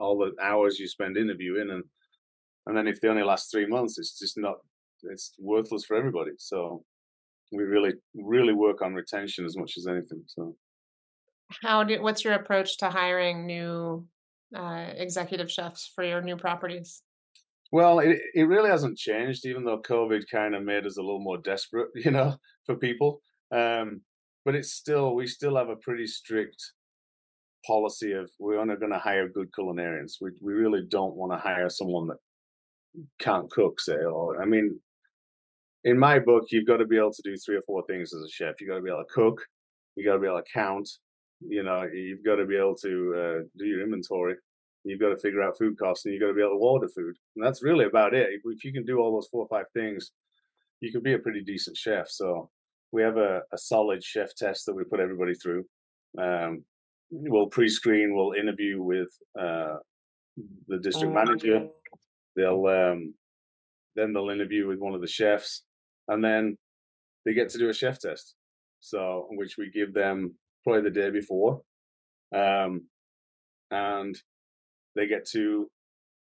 all 0.00 0.18
the 0.18 0.32
hours 0.42 0.78
you 0.78 0.88
spend 0.88 1.16
interviewing 1.18 1.70
and 1.70 1.84
and 2.66 2.76
then 2.76 2.86
if 2.86 3.00
they 3.00 3.08
only 3.08 3.24
last 3.24 3.50
three 3.50 3.66
months, 3.66 3.98
it's 3.98 4.18
just 4.18 4.38
not 4.38 4.58
it's 5.02 5.34
worthless 5.38 5.84
for 5.84 5.96
everybody. 5.96 6.30
So 6.38 6.84
we 7.52 7.64
really 7.64 7.92
really 8.14 8.52
work 8.52 8.82
on 8.82 8.94
retention 8.94 9.44
as 9.44 9.56
much 9.56 9.74
as 9.76 9.86
anything. 9.86 10.22
So 10.26 10.56
how 11.62 11.84
do 11.84 12.00
what's 12.02 12.24
your 12.24 12.34
approach 12.34 12.78
to 12.78 12.90
hiring 12.90 13.46
new 13.46 14.06
uh, 14.56 14.86
executive 14.96 15.50
chefs 15.50 15.90
for 15.94 16.04
your 16.04 16.20
new 16.20 16.36
properties? 16.36 17.02
Well, 17.72 18.00
it, 18.00 18.20
it 18.34 18.42
really 18.44 18.68
hasn't 18.68 18.98
changed, 18.98 19.46
even 19.46 19.64
though 19.64 19.80
COVID 19.80 20.24
kind 20.30 20.54
of 20.54 20.62
made 20.62 20.84
us 20.84 20.98
a 20.98 21.00
little 21.00 21.22
more 21.22 21.38
desperate, 21.38 21.88
you 21.94 22.10
know, 22.10 22.36
for 22.66 22.76
people. 22.76 23.20
Um, 23.50 24.02
but 24.44 24.54
it's 24.54 24.72
still, 24.72 25.14
we 25.14 25.26
still 25.26 25.56
have 25.56 25.70
a 25.70 25.76
pretty 25.76 26.06
strict 26.06 26.62
policy 27.66 28.12
of 28.12 28.28
we're 28.38 28.58
only 28.58 28.76
going 28.76 28.92
to 28.92 28.98
hire 28.98 29.28
good 29.28 29.50
culinarians. 29.58 30.14
We 30.20 30.30
we 30.40 30.52
really 30.52 30.82
don't 30.88 31.14
want 31.14 31.32
to 31.32 31.38
hire 31.38 31.70
someone 31.70 32.08
that 32.08 32.16
can't 33.20 33.50
cook, 33.50 33.80
say. 33.80 33.94
Or 33.94 34.42
I 34.42 34.44
mean, 34.44 34.80
in 35.84 35.98
my 35.98 36.18
book, 36.18 36.44
you've 36.50 36.66
got 36.66 36.78
to 36.78 36.86
be 36.86 36.96
able 36.96 37.12
to 37.12 37.22
do 37.22 37.36
three 37.36 37.56
or 37.56 37.62
four 37.62 37.82
things 37.86 38.14
as 38.14 38.22
a 38.22 38.30
chef. 38.30 38.60
You've 38.60 38.70
got 38.70 38.76
to 38.76 38.82
be 38.82 38.90
able 38.90 39.04
to 39.04 39.12
cook, 39.12 39.40
You've 39.96 40.06
got 40.06 40.14
to 40.14 40.20
be 40.20 40.26
able 40.26 40.38
to 40.38 40.52
count, 40.52 40.88
you 41.40 41.62
know, 41.62 41.82
you've 41.82 42.24
got 42.24 42.36
to 42.36 42.46
be 42.46 42.56
able 42.56 42.76
to 42.76 43.14
uh, 43.14 43.44
do 43.58 43.66
your 43.66 43.82
inventory, 43.82 44.36
You've 44.84 45.00
got 45.00 45.10
to 45.10 45.16
figure 45.16 45.42
out 45.42 45.58
food 45.58 45.78
costs 45.78 46.04
and 46.04 46.12
you've 46.12 46.20
got 46.20 46.28
to 46.28 46.34
be 46.34 46.40
able 46.40 46.58
to 46.58 46.64
order 46.64 46.88
food. 46.88 47.14
And 47.36 47.44
that's 47.44 47.62
really 47.62 47.84
about 47.84 48.14
it. 48.14 48.30
If 48.44 48.64
you 48.64 48.72
can 48.72 48.84
do 48.84 48.98
all 48.98 49.12
those 49.12 49.28
four 49.28 49.42
or 49.42 49.48
five 49.48 49.66
things, 49.74 50.10
you 50.80 50.90
can 50.90 51.02
be 51.02 51.12
a 51.12 51.18
pretty 51.18 51.42
decent 51.42 51.76
chef. 51.76 52.08
So 52.08 52.50
we 52.90 53.02
have 53.02 53.16
a, 53.16 53.42
a 53.52 53.58
solid 53.58 54.02
chef 54.02 54.34
test 54.34 54.66
that 54.66 54.74
we 54.74 54.82
put 54.82 54.98
everybody 54.98 55.34
through. 55.34 55.64
Um, 56.18 56.64
we'll 57.10 57.46
pre-screen, 57.46 58.14
we'll 58.14 58.32
interview 58.32 58.82
with 58.82 59.08
uh, 59.38 59.76
the 60.66 60.78
district 60.78 61.14
manager. 61.14 61.68
They'll 62.34 62.66
um, 62.66 63.14
then 63.94 64.12
they'll 64.12 64.30
interview 64.30 64.66
with 64.66 64.78
one 64.78 64.94
of 64.94 65.00
the 65.00 65.06
chefs, 65.06 65.62
and 66.12 66.22
then 66.22 66.56
they 67.24 67.34
get 67.34 67.48
to 67.50 67.58
do 67.58 67.68
a 67.68 67.74
chef 67.74 67.98
test. 67.98 68.34
So 68.80 69.26
which 69.30 69.56
we 69.56 69.70
give 69.70 69.94
them 69.94 70.34
probably 70.64 70.82
the 70.82 70.90
day 70.90 71.10
before, 71.10 71.62
um, 72.34 72.86
and 73.70 74.16
they 74.94 75.06
get 75.06 75.26
to 75.30 75.68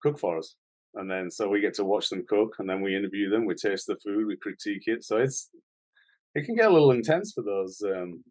cook 0.02 0.18
for 0.18 0.38
us. 0.38 0.54
And 0.94 1.10
then 1.10 1.30
so 1.30 1.48
we 1.48 1.60
get 1.60 1.74
to 1.74 1.84
watch 1.84 2.10
them 2.10 2.24
cook 2.28 2.56
and 2.58 2.68
then 2.68 2.82
we 2.82 2.94
interview 2.94 3.30
them, 3.30 3.46
we 3.46 3.54
taste 3.54 3.86
the 3.86 3.96
food, 3.96 4.26
we 4.26 4.36
critique 4.36 4.82
it. 4.86 5.04
So 5.04 5.16
it's 5.16 5.48
it 6.34 6.44
can 6.44 6.54
get 6.54 6.70
a 6.70 6.72
little 6.72 6.90
intense 6.90 7.32
for 7.32 7.42
those 7.42 7.80
um 7.82 8.22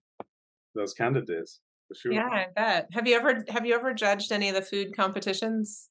those 0.75 0.93
candidates 0.93 1.59
for 1.87 1.95
sure. 1.95 2.13
Yeah, 2.13 2.27
I 2.27 2.45
bet. 2.55 2.87
Have 2.93 3.07
you 3.07 3.15
ever 3.15 3.43
have 3.49 3.65
you 3.65 3.73
ever 3.73 3.95
judged 3.95 4.31
any 4.31 4.49
of 4.49 4.55
the 4.55 4.61
food 4.61 4.95
competitions? 4.95 5.89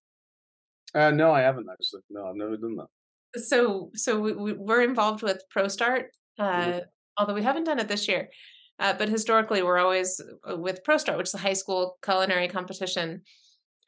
Uh 0.95 1.11
no, 1.11 1.33
I 1.33 1.41
haven't 1.41 1.67
actually. 1.71 2.03
No, 2.09 2.27
I've 2.27 2.37
never 2.37 2.57
done 2.57 2.77
that. 2.77 2.87
So 3.37 3.91
so 3.95 4.21
we, 4.21 4.53
we're 4.53 4.83
involved 4.83 5.23
with 5.23 5.43
ProStart, 5.55 6.05
uh, 6.39 6.43
mm-hmm. 6.43 6.79
although 7.17 7.35
we 7.35 7.43
haven't 7.43 7.65
done 7.65 7.79
it 7.79 7.89
this 7.89 8.09
year. 8.09 8.29
Uh, 8.79 8.95
but 8.95 9.09
historically, 9.09 9.63
we're 9.63 9.79
always 9.79 10.21
uh, 10.51 10.57
with 10.57 10.83
ProStart, 10.85 11.19
which 11.19 11.29
is 11.29 11.35
a 11.35 11.39
high 11.39 11.53
school 11.53 11.99
culinary 12.03 12.49
competition 12.49 13.23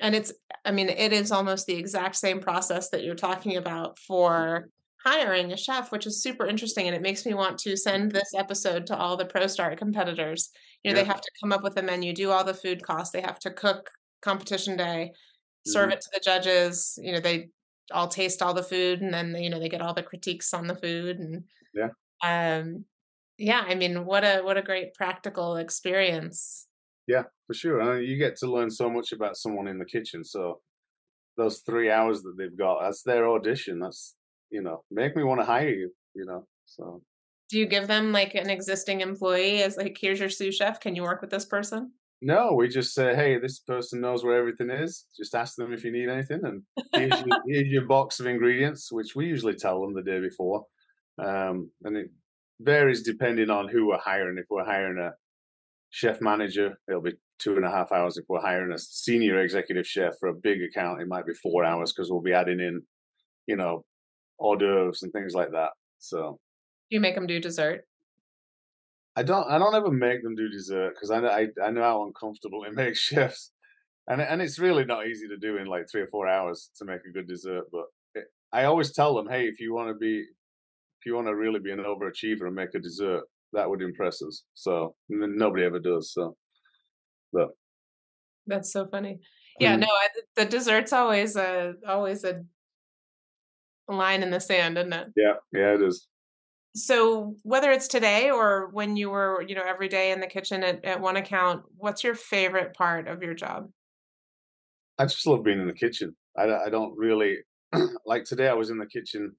and 0.02 0.14
it's 0.14 0.32
i 0.64 0.70
mean 0.70 0.88
it 0.88 1.12
is 1.12 1.32
almost 1.32 1.66
the 1.66 1.74
exact 1.74 2.16
same 2.16 2.40
process 2.40 2.90
that 2.90 3.02
you're 3.02 3.14
talking 3.14 3.56
about 3.56 3.98
for 3.98 4.68
hiring 5.04 5.52
a 5.52 5.56
chef 5.56 5.90
which 5.90 6.06
is 6.06 6.22
super 6.22 6.46
interesting 6.46 6.86
and 6.86 6.94
it 6.94 7.02
makes 7.02 7.24
me 7.24 7.34
want 7.34 7.58
to 7.58 7.76
send 7.76 8.12
this 8.12 8.34
episode 8.36 8.86
to 8.86 8.96
all 8.96 9.16
the 9.16 9.24
ProStart 9.24 9.78
competitors 9.78 10.50
you 10.82 10.90
know 10.92 10.98
yeah. 10.98 11.02
they 11.02 11.08
have 11.08 11.20
to 11.20 11.30
come 11.40 11.52
up 11.52 11.62
with 11.62 11.76
a 11.76 11.82
menu 11.82 12.12
do 12.12 12.30
all 12.30 12.44
the 12.44 12.54
food 12.54 12.82
costs 12.82 13.12
they 13.12 13.20
have 13.20 13.38
to 13.38 13.50
cook 13.50 13.90
competition 14.20 14.76
day 14.76 15.10
serve 15.66 15.88
mm-hmm. 15.88 15.92
it 15.92 16.00
to 16.00 16.08
the 16.12 16.20
judges 16.24 16.98
you 17.02 17.12
know 17.12 17.20
they 17.20 17.48
all 17.90 18.08
taste 18.08 18.42
all 18.42 18.54
the 18.54 18.62
food 18.62 19.00
and 19.00 19.12
then 19.12 19.34
you 19.34 19.50
know 19.50 19.58
they 19.58 19.68
get 19.68 19.82
all 19.82 19.94
the 19.94 20.02
critiques 20.02 20.54
on 20.54 20.66
the 20.66 20.74
food 20.74 21.18
and 21.18 21.44
yeah 21.74 21.88
um 22.22 22.84
yeah 23.38 23.64
i 23.66 23.74
mean 23.74 24.04
what 24.04 24.24
a 24.24 24.40
what 24.42 24.56
a 24.56 24.62
great 24.62 24.94
practical 24.94 25.56
experience 25.56 26.66
yeah, 27.06 27.24
for 27.46 27.54
sure. 27.54 27.80
And 27.80 28.06
you 28.06 28.16
get 28.16 28.36
to 28.38 28.50
learn 28.50 28.70
so 28.70 28.88
much 28.88 29.12
about 29.12 29.36
someone 29.36 29.66
in 29.66 29.78
the 29.78 29.84
kitchen. 29.84 30.24
So 30.24 30.60
those 31.36 31.58
three 31.60 31.90
hours 31.90 32.22
that 32.22 32.34
they've 32.38 32.56
got, 32.56 32.80
that's 32.82 33.02
their 33.02 33.28
audition. 33.28 33.80
That's 33.80 34.14
you 34.50 34.62
know, 34.62 34.84
make 34.90 35.16
me 35.16 35.24
want 35.24 35.40
to 35.40 35.46
hire 35.46 35.68
you. 35.68 35.90
You 36.14 36.26
know, 36.26 36.46
so. 36.66 37.02
Do 37.50 37.58
you 37.58 37.66
give 37.66 37.86
them 37.86 38.12
like 38.12 38.34
an 38.34 38.48
existing 38.48 39.02
employee 39.02 39.62
as 39.62 39.76
like, 39.76 39.98
here's 40.00 40.20
your 40.20 40.30
sous 40.30 40.54
chef? 40.54 40.80
Can 40.80 40.96
you 40.96 41.02
work 41.02 41.20
with 41.20 41.30
this 41.30 41.44
person? 41.44 41.92
No, 42.24 42.54
we 42.54 42.68
just 42.68 42.94
say, 42.94 43.16
hey, 43.16 43.36
this 43.40 43.58
person 43.58 44.00
knows 44.00 44.22
where 44.22 44.38
everything 44.38 44.70
is. 44.70 45.06
Just 45.16 45.34
ask 45.34 45.56
them 45.56 45.72
if 45.72 45.82
you 45.82 45.90
need 45.90 46.08
anything, 46.08 46.40
and 46.44 46.62
here's 46.94 47.20
your, 47.20 47.38
here's 47.48 47.68
your 47.68 47.86
box 47.86 48.20
of 48.20 48.26
ingredients, 48.26 48.92
which 48.92 49.16
we 49.16 49.26
usually 49.26 49.56
tell 49.56 49.80
them 49.80 49.92
the 49.92 50.02
day 50.02 50.20
before. 50.20 50.64
Um, 51.18 51.72
and 51.82 51.96
it 51.96 52.10
varies 52.60 53.02
depending 53.02 53.50
on 53.50 53.66
who 53.66 53.88
we're 53.88 53.98
hiring. 53.98 54.38
If 54.38 54.44
we're 54.50 54.64
hiring 54.64 54.98
a 54.98 55.14
chef 55.90 56.20
manager, 56.20 56.78
it'll 56.88 57.02
be 57.02 57.14
two 57.40 57.56
and 57.56 57.64
a 57.64 57.70
half 57.70 57.90
hours. 57.90 58.16
If 58.16 58.26
we're 58.28 58.40
hiring 58.40 58.72
a 58.72 58.78
senior 58.78 59.40
executive 59.40 59.86
chef 59.86 60.14
for 60.20 60.28
a 60.28 60.34
big 60.34 60.62
account, 60.62 61.02
it 61.02 61.08
might 61.08 61.26
be 61.26 61.34
four 61.34 61.64
hours 61.64 61.92
because 61.92 62.08
we'll 62.08 62.22
be 62.22 62.32
adding 62.32 62.60
in, 62.60 62.82
you 63.48 63.56
know, 63.56 63.84
hors 64.38 64.58
d'oeuvres 64.58 65.02
and 65.02 65.12
things 65.12 65.34
like 65.34 65.50
that. 65.50 65.70
So, 65.98 66.38
do 66.88 66.94
you 66.94 67.00
make 67.00 67.16
them 67.16 67.26
do 67.26 67.40
dessert? 67.40 67.84
I 69.14 69.22
don't. 69.22 69.48
I 69.50 69.58
don't 69.58 69.74
ever 69.74 69.90
make 69.90 70.22
them 70.22 70.34
do 70.34 70.48
dessert 70.48 70.94
because 70.94 71.10
I, 71.10 71.18
I 71.18 71.46
I 71.62 71.70
know 71.70 71.82
how 71.82 72.04
uncomfortable 72.06 72.64
it 72.64 72.74
makes 72.74 72.98
chefs, 72.98 73.52
and 74.08 74.20
and 74.20 74.40
it's 74.40 74.58
really 74.58 74.84
not 74.84 75.06
easy 75.06 75.28
to 75.28 75.36
do 75.36 75.58
in 75.58 75.66
like 75.66 75.86
three 75.90 76.02
or 76.02 76.08
four 76.08 76.28
hours 76.28 76.70
to 76.78 76.84
make 76.84 77.00
a 77.08 77.12
good 77.12 77.28
dessert. 77.28 77.64
But 77.70 77.84
it, 78.14 78.24
I 78.52 78.64
always 78.64 78.92
tell 78.92 79.14
them, 79.14 79.28
hey, 79.28 79.46
if 79.46 79.60
you 79.60 79.74
want 79.74 79.88
to 79.88 79.94
be, 79.94 80.20
if 80.20 81.06
you 81.06 81.14
want 81.14 81.26
to 81.26 81.36
really 81.36 81.60
be 81.60 81.72
an 81.72 81.78
overachiever 81.78 82.46
and 82.46 82.54
make 82.54 82.74
a 82.74 82.80
dessert, 82.80 83.24
that 83.52 83.68
would 83.68 83.82
impress 83.82 84.22
us. 84.22 84.44
So 84.54 84.94
nobody 85.08 85.64
ever 85.64 85.78
does. 85.78 86.12
So, 86.12 86.36
but 87.32 87.48
that's 88.46 88.72
so 88.72 88.86
funny. 88.86 89.20
Yeah, 89.60 89.72
mm-hmm. 89.72 89.80
no, 89.80 89.88
I, 89.88 90.08
the 90.36 90.44
dessert's 90.46 90.94
always 90.94 91.36
a 91.36 91.74
always 91.86 92.24
a 92.24 92.42
line 93.88 94.22
in 94.22 94.30
the 94.30 94.40
sand, 94.40 94.78
isn't 94.78 94.92
it? 94.92 95.08
Yeah, 95.16 95.34
yeah, 95.52 95.74
it 95.74 95.82
is. 95.82 96.08
So 96.74 97.36
whether 97.42 97.70
it's 97.70 97.88
today 97.88 98.30
or 98.30 98.68
when 98.72 98.96
you 98.96 99.10
were, 99.10 99.44
you 99.46 99.54
know, 99.54 99.64
every 99.66 99.88
day 99.88 100.10
in 100.10 100.20
the 100.20 100.26
kitchen 100.26 100.62
at, 100.62 100.84
at 100.84 101.00
one 101.00 101.16
account, 101.16 101.64
what's 101.76 102.02
your 102.02 102.14
favorite 102.14 102.74
part 102.74 103.08
of 103.08 103.22
your 103.22 103.34
job? 103.34 103.68
I 104.98 105.04
just 105.04 105.26
love 105.26 105.44
being 105.44 105.60
in 105.60 105.66
the 105.66 105.74
kitchen. 105.74 106.16
I, 106.36 106.44
I 106.44 106.68
don't 106.70 106.96
really 106.96 107.38
like 108.06 108.24
today. 108.24 108.48
I 108.48 108.54
was 108.54 108.70
in 108.70 108.78
the 108.78 108.86
kitchen 108.86 109.36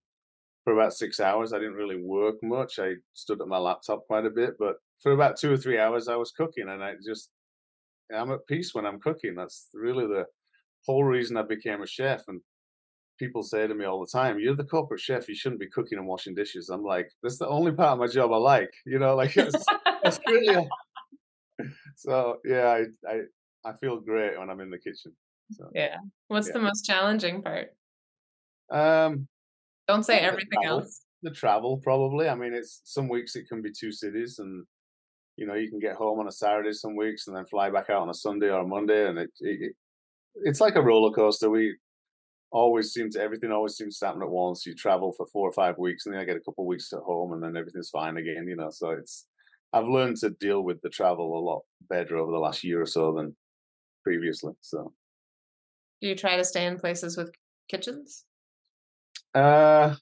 for 0.64 0.74
about 0.74 0.94
six 0.94 1.20
hours. 1.20 1.54
I 1.54 1.60
didn't 1.60 1.74
really 1.74 2.02
work 2.02 2.36
much. 2.44 2.80
I 2.80 2.94
stood 3.14 3.42
at 3.42 3.48
my 3.48 3.58
laptop 3.58 4.06
quite 4.06 4.26
a 4.26 4.32
bit, 4.32 4.54
but 4.60 4.76
for 5.02 5.12
about 5.12 5.38
two 5.38 5.52
or 5.52 5.58
three 5.58 5.80
hours, 5.80 6.08
I 6.08 6.16
was 6.16 6.32
cooking, 6.32 6.70
and 6.70 6.84
I 6.84 6.94
just 7.06 7.30
I'm 8.14 8.32
at 8.32 8.48
peace 8.48 8.74
when 8.74 8.86
I'm 8.86 9.00
cooking. 9.00 9.36
That's 9.36 9.70
really 9.74 10.06
the 10.06 10.26
whole 10.86 11.04
reason 11.04 11.38
I 11.38 11.44
became 11.44 11.82
a 11.82 11.88
chef. 11.88 12.24
And 12.28 12.42
people 13.18 13.44
say 13.44 13.68
to 13.68 13.76
me 13.76 13.86
all 13.86 14.00
the 14.00 14.08
time, 14.08 14.40
"You're 14.40 14.56
the 14.56 14.64
corporate 14.64 15.00
chef. 15.00 15.28
You 15.28 15.36
shouldn't 15.36 15.62
be 15.62 15.70
cooking 15.70 15.98
and 15.98 16.08
washing 16.08 16.36
dishes." 16.36 16.70
I'm 16.70 16.84
like, 16.84 17.12
that's 17.22 17.38
the 17.38 17.48
only 17.48 17.72
part 17.72 17.94
of 17.94 18.00
my 18.00 18.08
job 18.08 18.32
I 18.32 18.38
like. 18.38 18.74
You 18.86 19.00
know, 19.00 19.16
like 19.16 19.36
it's, 19.38 19.66
it's 20.04 20.20
really. 20.28 20.68
so 21.96 22.38
yeah, 22.46 22.84
I, 23.06 23.10
I 23.10 23.22
I 23.66 23.74
feel 23.74 24.00
great 24.00 24.38
when 24.38 24.50
I'm 24.50 24.60
in 24.60 24.70
the 24.70 24.78
kitchen. 24.78 25.14
So, 25.52 25.70
yeah. 25.74 25.98
What's 26.28 26.48
yeah. 26.48 26.54
the 26.54 26.60
most 26.60 26.86
challenging 26.86 27.42
part? 27.42 27.70
Um, 28.72 29.28
don't 29.88 30.04
say 30.04 30.20
everything 30.20 30.62
travel, 30.62 30.80
else. 30.80 31.06
The 31.22 31.32
travel, 31.32 31.78
probably. 31.78 32.30
I 32.30 32.36
mean, 32.36 32.54
it's 32.54 32.82
some 32.86 33.08
weeks 33.08 33.36
it 33.36 33.48
can 33.48 33.62
be 33.62 33.72
two 33.72 33.92
cities, 33.92 34.40
and 34.40 34.66
you 35.38 35.46
know, 35.46 35.56
you 35.56 35.70
can 35.70 35.80
get 35.80 35.96
home 35.96 36.20
on 36.20 36.28
a 36.28 36.32
Saturday 36.32 36.74
some 36.74 36.96
weeks, 36.96 37.28
and 37.28 37.36
then 37.36 37.46
fly 37.46 37.70
back 37.70 37.90
out 37.90 38.02
on 38.02 38.10
a 38.10 38.14
Sunday 38.14 38.50
or 38.50 38.62
a 38.62 38.68
Monday, 38.68 39.08
and 39.08 39.18
it, 39.20 39.30
it 39.40 39.74
it's 40.36 40.62
like 40.62 40.76
a 40.76 40.82
roller 40.82 41.14
coaster. 41.14 41.50
We 41.50 41.76
always 42.54 42.94
seems 42.94 43.16
everything 43.16 43.52
always 43.52 43.76
seems 43.76 43.98
to 43.98 44.06
happen 44.06 44.22
at 44.22 44.30
once. 44.30 44.66
You 44.66 44.76
travel 44.76 45.12
for 45.12 45.26
four 45.26 45.50
or 45.50 45.52
five 45.52 45.78
weeks, 45.78 46.06
and 46.06 46.14
then 46.14 46.22
I 46.22 46.26
get 46.26 46.38
a 46.38 46.42
couple 46.42 46.64
of 46.64 46.68
weeks 46.68 46.94
at 46.94 47.00
home, 47.00 47.34
and 47.34 47.44
then 47.44 47.58
everything's 47.58 47.90
fine 47.90 48.16
again. 48.18 48.46
You 48.48 48.56
know, 48.56 48.70
so 48.70 48.92
it's 48.92 49.28
I've 49.74 49.88
learned 49.88 50.18
to 50.18 50.30
deal 50.30 50.62
with 50.62 50.80
the 50.82 50.90
travel 50.90 51.38
a 51.38 51.42
lot 51.42 51.64
better 51.90 52.18
over 52.18 52.32
the 52.32 52.38
last 52.38 52.64
year 52.64 52.82
or 52.82 52.86
so 52.86 53.14
than 53.14 53.36
previously. 54.04 54.54
So, 54.62 54.94
do 56.00 56.08
you 56.08 56.16
try 56.16 56.38
to 56.38 56.46
stay 56.46 56.66
in 56.66 56.80
places 56.80 57.18
with 57.18 57.32
kitchens? 57.70 58.26
Uh, 59.34 59.96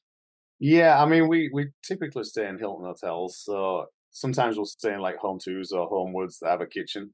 yeah. 0.59 1.01
I 1.01 1.05
mean, 1.07 1.29
we 1.29 1.49
we 1.53 1.69
typically 1.83 2.25
stay 2.25 2.47
in 2.47 2.59
Hilton 2.59 2.85
hotels, 2.85 3.39
so 3.43 3.85
sometimes 4.11 4.57
we'll 4.57 4.65
stay 4.65 4.93
in 4.93 4.99
like 4.99 5.19
Home2s 5.19 5.71
or 5.71 5.89
Homewoods 5.89 6.39
that 6.39 6.49
have 6.49 6.61
a 6.61 6.67
kitchen. 6.67 7.13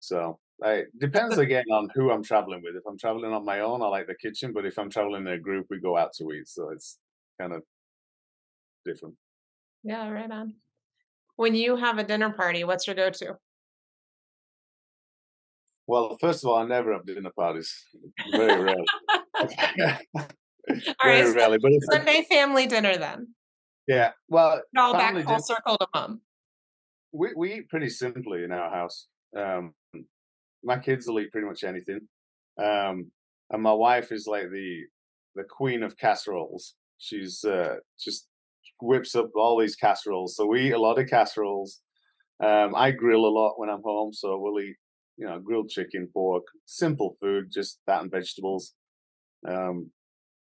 So 0.00 0.38
it 0.70 0.98
depends 0.98 1.38
again 1.38 1.64
on 1.72 1.88
who 1.94 2.10
I'm 2.10 2.22
traveling 2.22 2.62
with. 2.62 2.76
If 2.76 2.82
I'm 2.86 2.98
traveling 2.98 3.32
on 3.32 3.44
my 3.44 3.60
own, 3.60 3.82
I 3.82 3.86
like 3.86 4.06
the 4.06 4.14
kitchen, 4.14 4.52
but 4.52 4.66
if 4.66 4.78
I'm 4.78 4.90
traveling 4.90 5.26
in 5.26 5.32
a 5.32 5.38
group, 5.38 5.66
we 5.70 5.80
go 5.80 5.96
out 5.96 6.12
to 6.14 6.32
eat. 6.32 6.48
So 6.48 6.70
it's 6.70 6.98
kind 7.40 7.52
of 7.52 7.62
different. 8.84 9.14
Yeah, 9.82 10.08
right 10.08 10.30
on. 10.30 10.54
When 11.36 11.54
you 11.54 11.76
have 11.76 11.98
a 11.98 12.04
dinner 12.04 12.30
party, 12.30 12.64
what's 12.64 12.86
your 12.86 12.94
go-to? 12.94 13.38
Well, 15.86 16.16
first 16.20 16.44
of 16.44 16.50
all, 16.50 16.58
I 16.58 16.66
never 16.66 16.92
have 16.92 17.06
dinner 17.06 17.32
parties. 17.36 17.74
Very 18.30 18.62
rarely. 18.62 18.84
all 19.42 19.46
right, 21.04 21.26
so 21.26 21.34
rarely, 21.34 21.58
but 21.58 21.72
Sunday 21.90 22.24
family 22.30 22.66
dinner 22.66 22.96
then. 22.96 23.28
Yeah, 23.88 24.12
well, 24.28 24.62
all 24.76 24.92
back 24.92 25.14
full 25.14 25.22
dinner, 25.22 25.38
circle 25.40 25.76
to 25.78 25.86
mom. 25.92 26.20
We 27.12 27.32
we 27.36 27.54
eat 27.54 27.68
pretty 27.68 27.88
simply 27.88 28.44
in 28.44 28.52
our 28.52 28.70
house. 28.70 29.08
Um, 29.36 29.74
my 30.64 30.78
kids 30.78 31.06
will 31.06 31.20
eat 31.20 31.32
pretty 31.32 31.46
much 31.46 31.64
anything, 31.64 32.00
um, 32.62 33.10
and 33.50 33.62
my 33.62 33.72
wife 33.72 34.12
is 34.12 34.26
like 34.26 34.50
the 34.50 34.82
the 35.34 35.44
queen 35.44 35.82
of 35.82 35.96
casseroles. 35.96 36.74
She's 36.98 37.44
uh, 37.44 37.76
just 37.98 38.28
whips 38.80 39.14
up 39.14 39.30
all 39.36 39.58
these 39.58 39.76
casseroles. 39.76 40.36
So 40.36 40.46
we 40.46 40.68
eat 40.68 40.72
a 40.72 40.80
lot 40.80 40.98
of 40.98 41.08
casseroles. 41.08 41.80
Um, 42.42 42.74
I 42.76 42.90
grill 42.90 43.24
a 43.24 43.36
lot 43.36 43.54
when 43.56 43.70
I'm 43.70 43.82
home, 43.82 44.12
so 44.12 44.38
we'll 44.38 44.62
eat 44.62 44.76
you 45.16 45.26
know 45.26 45.38
grilled 45.38 45.68
chicken, 45.68 46.08
pork, 46.12 46.44
simple 46.66 47.16
food, 47.20 47.46
just 47.52 47.78
that 47.86 48.02
and 48.02 48.10
vegetables. 48.10 48.74
Um, 49.48 49.90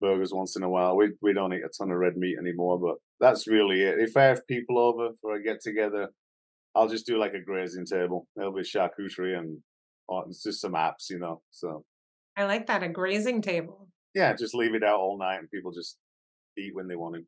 burgers 0.01 0.33
once 0.33 0.55
in 0.55 0.63
a 0.63 0.69
while. 0.69 0.95
We 0.95 1.11
we 1.21 1.33
don't 1.33 1.53
eat 1.53 1.63
a 1.65 1.69
ton 1.69 1.91
of 1.91 1.97
red 1.97 2.17
meat 2.17 2.37
anymore, 2.39 2.79
but 2.79 2.95
that's 3.19 3.47
really 3.47 3.81
it. 3.81 3.99
If 3.99 4.15
I 4.15 4.23
have 4.23 4.47
people 4.47 4.77
over 4.77 5.09
for 5.21 5.35
a 5.35 5.43
get 5.43 5.61
together, 5.61 6.09
I'll 6.75 6.87
just 6.87 7.05
do 7.05 7.19
like 7.19 7.33
a 7.33 7.43
grazing 7.43 7.85
table. 7.85 8.27
There'll 8.35 8.53
be 8.53 8.61
charcuterie 8.61 9.37
and 9.37 9.59
oh, 10.09 10.23
it's 10.27 10.43
just 10.43 10.61
some 10.61 10.73
apps, 10.73 11.09
you 11.09 11.19
know. 11.19 11.41
So 11.51 11.85
I 12.37 12.45
like 12.45 12.67
that 12.67 12.83
a 12.83 12.89
grazing 12.89 13.41
table. 13.41 13.89
Yeah, 14.15 14.33
just 14.33 14.55
leave 14.55 14.75
it 14.75 14.83
out 14.83 14.99
all 14.99 15.17
night 15.17 15.39
and 15.39 15.51
people 15.51 15.71
just 15.71 15.97
eat 16.57 16.75
when 16.75 16.87
they 16.87 16.95
want 16.95 17.15
to. 17.15 17.21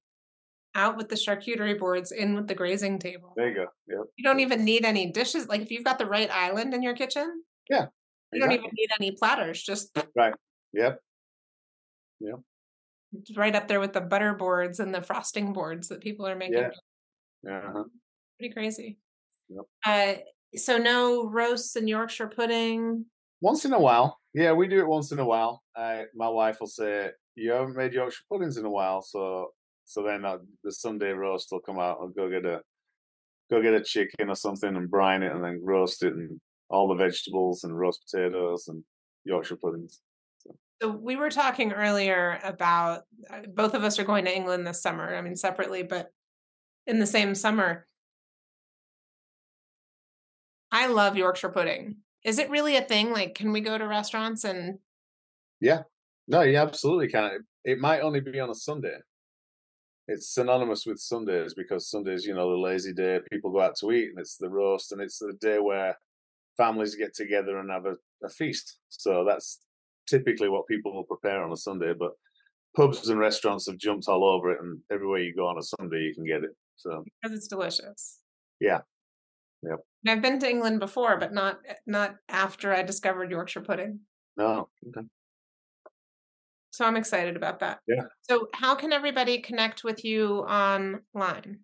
Out 0.74 0.96
with 0.96 1.10
the 1.10 1.16
charcuterie 1.16 1.78
boards, 1.78 2.12
in 2.12 2.34
with 2.34 2.48
the 2.48 2.56
grazing 2.56 2.98
table. 2.98 3.34
There 3.36 3.50
you 3.50 3.56
go. 3.56 3.66
Yep. 3.88 4.00
You 4.16 4.24
don't 4.24 4.40
even 4.40 4.64
need 4.64 4.86
any 4.86 5.12
dishes. 5.12 5.48
Like 5.48 5.62
if 5.62 5.70
you've 5.70 5.84
got 5.84 6.00
the 6.00 6.06
right 6.06 6.32
island 6.32 6.74
in 6.74 6.82
your 6.82 6.96
kitchen. 6.96 7.44
Yeah. 7.70 7.88
You 8.32 8.40
don't 8.40 8.54
even 8.54 8.70
need 8.74 8.90
any 8.98 9.12
platters. 9.12 9.62
Just 9.62 9.98
right. 10.16 10.34
Yep. 10.74 11.00
Yep 12.22 12.40
right 13.36 13.56
up 13.56 13.68
there 13.68 13.80
with 13.80 13.94
the 13.94 14.02
butter 14.02 14.34
boards 14.34 14.80
and 14.80 14.94
the 14.94 15.02
frosting 15.02 15.54
boards 15.54 15.90
that 15.90 16.02
people 16.02 16.28
are 16.28 16.36
making. 16.36 16.70
Yeah. 17.44 17.58
Uh-huh. 17.58 17.84
Pretty 18.40 18.54
crazy. 18.54 18.98
Yep. 19.50 19.66
Uh, 19.86 20.22
so 20.56 20.78
no 20.78 21.28
roasts 21.30 21.76
and 21.76 21.88
Yorkshire 21.88 22.28
pudding. 22.28 23.06
Once 23.42 23.66
in 23.66 23.74
a 23.74 23.80
while, 23.80 24.20
yeah, 24.34 24.52
we 24.52 24.68
do 24.68 24.80
it 24.80 24.88
once 24.88 25.12
in 25.12 25.20
a 25.20 25.26
while. 25.26 25.64
Uh, 25.76 26.04
my 26.16 26.28
wife 26.30 26.60
will 26.60 26.68
say, 26.68 27.12
"You 27.36 27.52
haven't 27.52 27.76
made 27.76 27.94
Yorkshire 27.94 28.24
puddings 28.30 28.58
in 28.58 28.66
a 28.66 28.70
while," 28.70 29.02
so 29.02 29.52
so 29.86 30.04
then 30.04 30.26
uh, 30.26 30.38
the 30.64 30.72
Sunday 30.72 31.12
roast 31.12 31.50
will 31.52 31.60
come 31.60 31.80
out. 31.80 31.98
I'll 32.00 32.10
go 32.10 32.30
get 32.30 32.46
a 32.46 32.62
go 33.50 33.62
get 33.62 33.74
a 33.74 33.84
chicken 33.84 34.30
or 34.30 34.36
something 34.36 34.76
and 34.76 34.90
brine 34.90 35.24
it, 35.24 35.34
and 35.34 35.44
then 35.44 35.60
roast 35.64 36.04
it 36.04 36.14
and 36.14 36.40
all 36.70 36.88
the 36.88 36.96
vegetables 36.96 37.64
and 37.64 37.78
roast 37.78 38.06
potatoes 38.10 38.68
and 38.68 38.84
Yorkshire 39.26 39.58
puddings. 39.58 40.02
So 40.82 40.90
we 40.90 41.16
were 41.16 41.30
talking 41.30 41.74
earlier 41.74 42.40
about 42.44 43.02
uh, 43.30 43.42
both 43.54 43.76
of 43.76 43.84
us 43.84 44.00
are 44.00 44.04
going 44.04 44.26
to 44.26 44.36
England 44.36 44.66
this 44.66 44.82
summer. 44.82 45.16
I 45.16 45.22
mean, 45.22 45.36
separately, 45.36 45.84
but 45.84 46.12
in 46.88 47.00
the 47.00 47.06
same 47.06 47.36
summer. 47.36 47.86
I 50.72 50.88
love 50.88 51.18
Yorkshire 51.18 51.50
pudding. 51.50 51.98
Is 52.24 52.40
it 52.40 52.50
really 52.50 52.78
a 52.78 52.82
thing? 52.82 53.12
Like, 53.12 53.36
can 53.36 53.52
we 53.52 53.62
go 53.62 53.78
to 53.78 53.88
restaurants 53.88 54.44
and? 54.44 54.80
Yeah, 55.60 55.84
no, 56.28 56.42
you 56.42 56.58
absolutely 56.58 57.10
can. 57.10 57.40
It 57.64 57.80
might 57.80 58.02
only 58.02 58.20
be 58.20 58.40
on 58.40 58.50
a 58.50 58.56
Sunday. 58.56 58.98
It's 60.08 60.34
synonymous 60.34 60.86
with 60.86 61.00
Sundays 61.00 61.54
because 61.54 61.90
Sundays, 61.90 62.26
you 62.26 62.34
know, 62.34 62.50
the 62.50 62.58
lazy 62.58 62.94
day, 62.94 63.20
people 63.32 63.52
go 63.52 63.62
out 63.62 63.76
to 63.78 63.92
eat, 63.92 64.10
and 64.10 64.20
it's 64.20 64.38
the 64.38 64.50
roast, 64.50 64.92
and 64.92 65.02
it's 65.02 65.20
the 65.20 65.34
day 65.40 65.60
where 65.60 65.98
families 66.58 66.96
get 66.96 67.14
together 67.14 67.60
and 67.60 67.70
have 67.70 67.86
a, 67.86 67.96
a 68.24 68.30
feast. 68.30 68.78
So 68.90 69.24
that's 69.28 69.60
typically 70.08 70.50
what 70.50 70.68
people 70.68 70.94
will 70.94 71.04
prepare 71.04 71.44
on 71.44 71.52
a 71.52 71.58
Sunday, 71.58 71.94
but 71.98 72.12
pubs 72.76 73.10
and 73.10 73.20
restaurants 73.20 73.68
have 73.68 73.78
jumped 73.78 74.08
all 74.08 74.24
over 74.24 74.52
it, 74.52 74.60
and 74.62 74.80
everywhere 74.92 75.20
you 75.20 75.36
go 75.36 75.48
on 75.48 75.58
a 75.58 75.64
Sunday, 75.64 76.00
you 76.00 76.14
can 76.14 76.26
get 76.26 76.44
it. 76.44 76.56
So 76.78 77.04
because 77.22 77.38
it's 77.38 77.48
delicious. 77.48 78.20
Yeah. 78.60 78.82
Yep. 79.64 79.80
I've 80.08 80.22
been 80.22 80.40
to 80.40 80.50
England 80.50 80.80
before, 80.80 81.18
but 81.18 81.34
not 81.34 81.60
not 81.86 82.16
after 82.28 82.74
I 82.74 82.82
discovered 82.82 83.32
Yorkshire 83.32 83.62
pudding. 83.62 84.00
No. 84.38 84.70
Okay. 84.88 85.06
So 86.72 86.86
I'm 86.86 86.96
excited 86.96 87.36
about 87.36 87.60
that. 87.60 87.80
Yeah. 87.88 88.04
So 88.22 88.48
how 88.54 88.76
can 88.76 88.94
everybody 88.94 89.40
connect 89.40 89.84
with 89.84 90.06
you 90.06 90.40
online? 90.40 91.60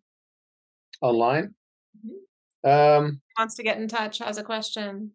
Online. 1.01 1.55
Mm-hmm. 2.05 2.69
Um, 2.69 3.21
Wants 3.37 3.55
to 3.55 3.63
get 3.63 3.77
in 3.77 3.87
touch, 3.87 4.19
has 4.19 4.37
a 4.37 4.43
question. 4.43 5.11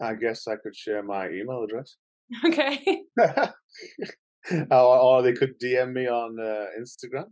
I 0.00 0.14
guess 0.14 0.46
I 0.46 0.56
could 0.56 0.76
share 0.76 1.02
my 1.02 1.28
email 1.28 1.64
address. 1.64 1.96
Okay. 2.46 3.02
or, 4.70 4.72
or, 4.72 5.22
they 5.22 5.34
could 5.34 5.60
DM 5.60 5.92
me 5.92 6.08
on 6.08 6.40
uh, 6.40 6.66
Instagram. 6.80 7.26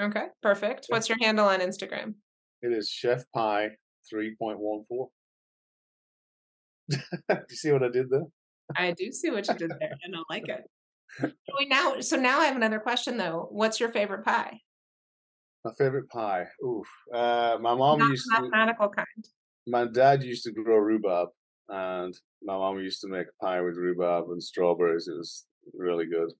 Okay, 0.00 0.26
perfect. 0.40 0.86
What's 0.88 1.08
your 1.08 1.18
handle 1.20 1.46
on 1.46 1.58
Instagram? 1.58 2.14
It 2.62 2.72
is 2.72 2.88
Chef 2.88 3.24
Pie 3.34 3.70
3.14. 4.12 5.06
do 6.88 6.98
you 7.50 7.56
see 7.56 7.72
what 7.72 7.82
I 7.82 7.88
did 7.88 8.10
there? 8.10 8.26
I 8.76 8.92
do 8.92 9.12
see 9.12 9.30
what 9.30 9.46
you 9.48 9.54
did 9.54 9.70
there, 9.80 9.96
and 10.02 10.14
I 10.14 10.20
like 10.30 10.48
it. 10.48 10.70
we 11.58 11.66
now, 11.66 12.00
so 12.00 12.16
now 12.16 12.40
I 12.40 12.46
have 12.46 12.56
another 12.56 12.80
question 12.80 13.16
though. 13.16 13.48
What's 13.50 13.80
your 13.80 13.90
favorite 13.90 14.24
pie? 14.24 14.60
My 15.64 15.72
favorite 15.78 16.08
pie. 16.08 16.46
Oof. 16.64 16.86
Uh, 17.12 17.58
my 17.60 17.74
mom 17.74 17.98
Not 17.98 18.10
used 18.10 18.26
mathematical 18.30 18.88
to. 18.88 18.96
kind. 18.96 19.28
My 19.66 19.86
dad 19.86 20.22
used 20.22 20.44
to 20.44 20.52
grow 20.52 20.76
rhubarb, 20.76 21.30
and 21.68 22.14
my 22.42 22.54
mom 22.54 22.78
used 22.78 23.00
to 23.00 23.08
make 23.08 23.26
a 23.26 23.44
pie 23.44 23.60
with 23.60 23.76
rhubarb 23.76 24.30
and 24.30 24.42
strawberries. 24.42 25.08
It 25.08 25.16
was 25.16 25.46
really 25.74 26.06
good. 26.06 26.30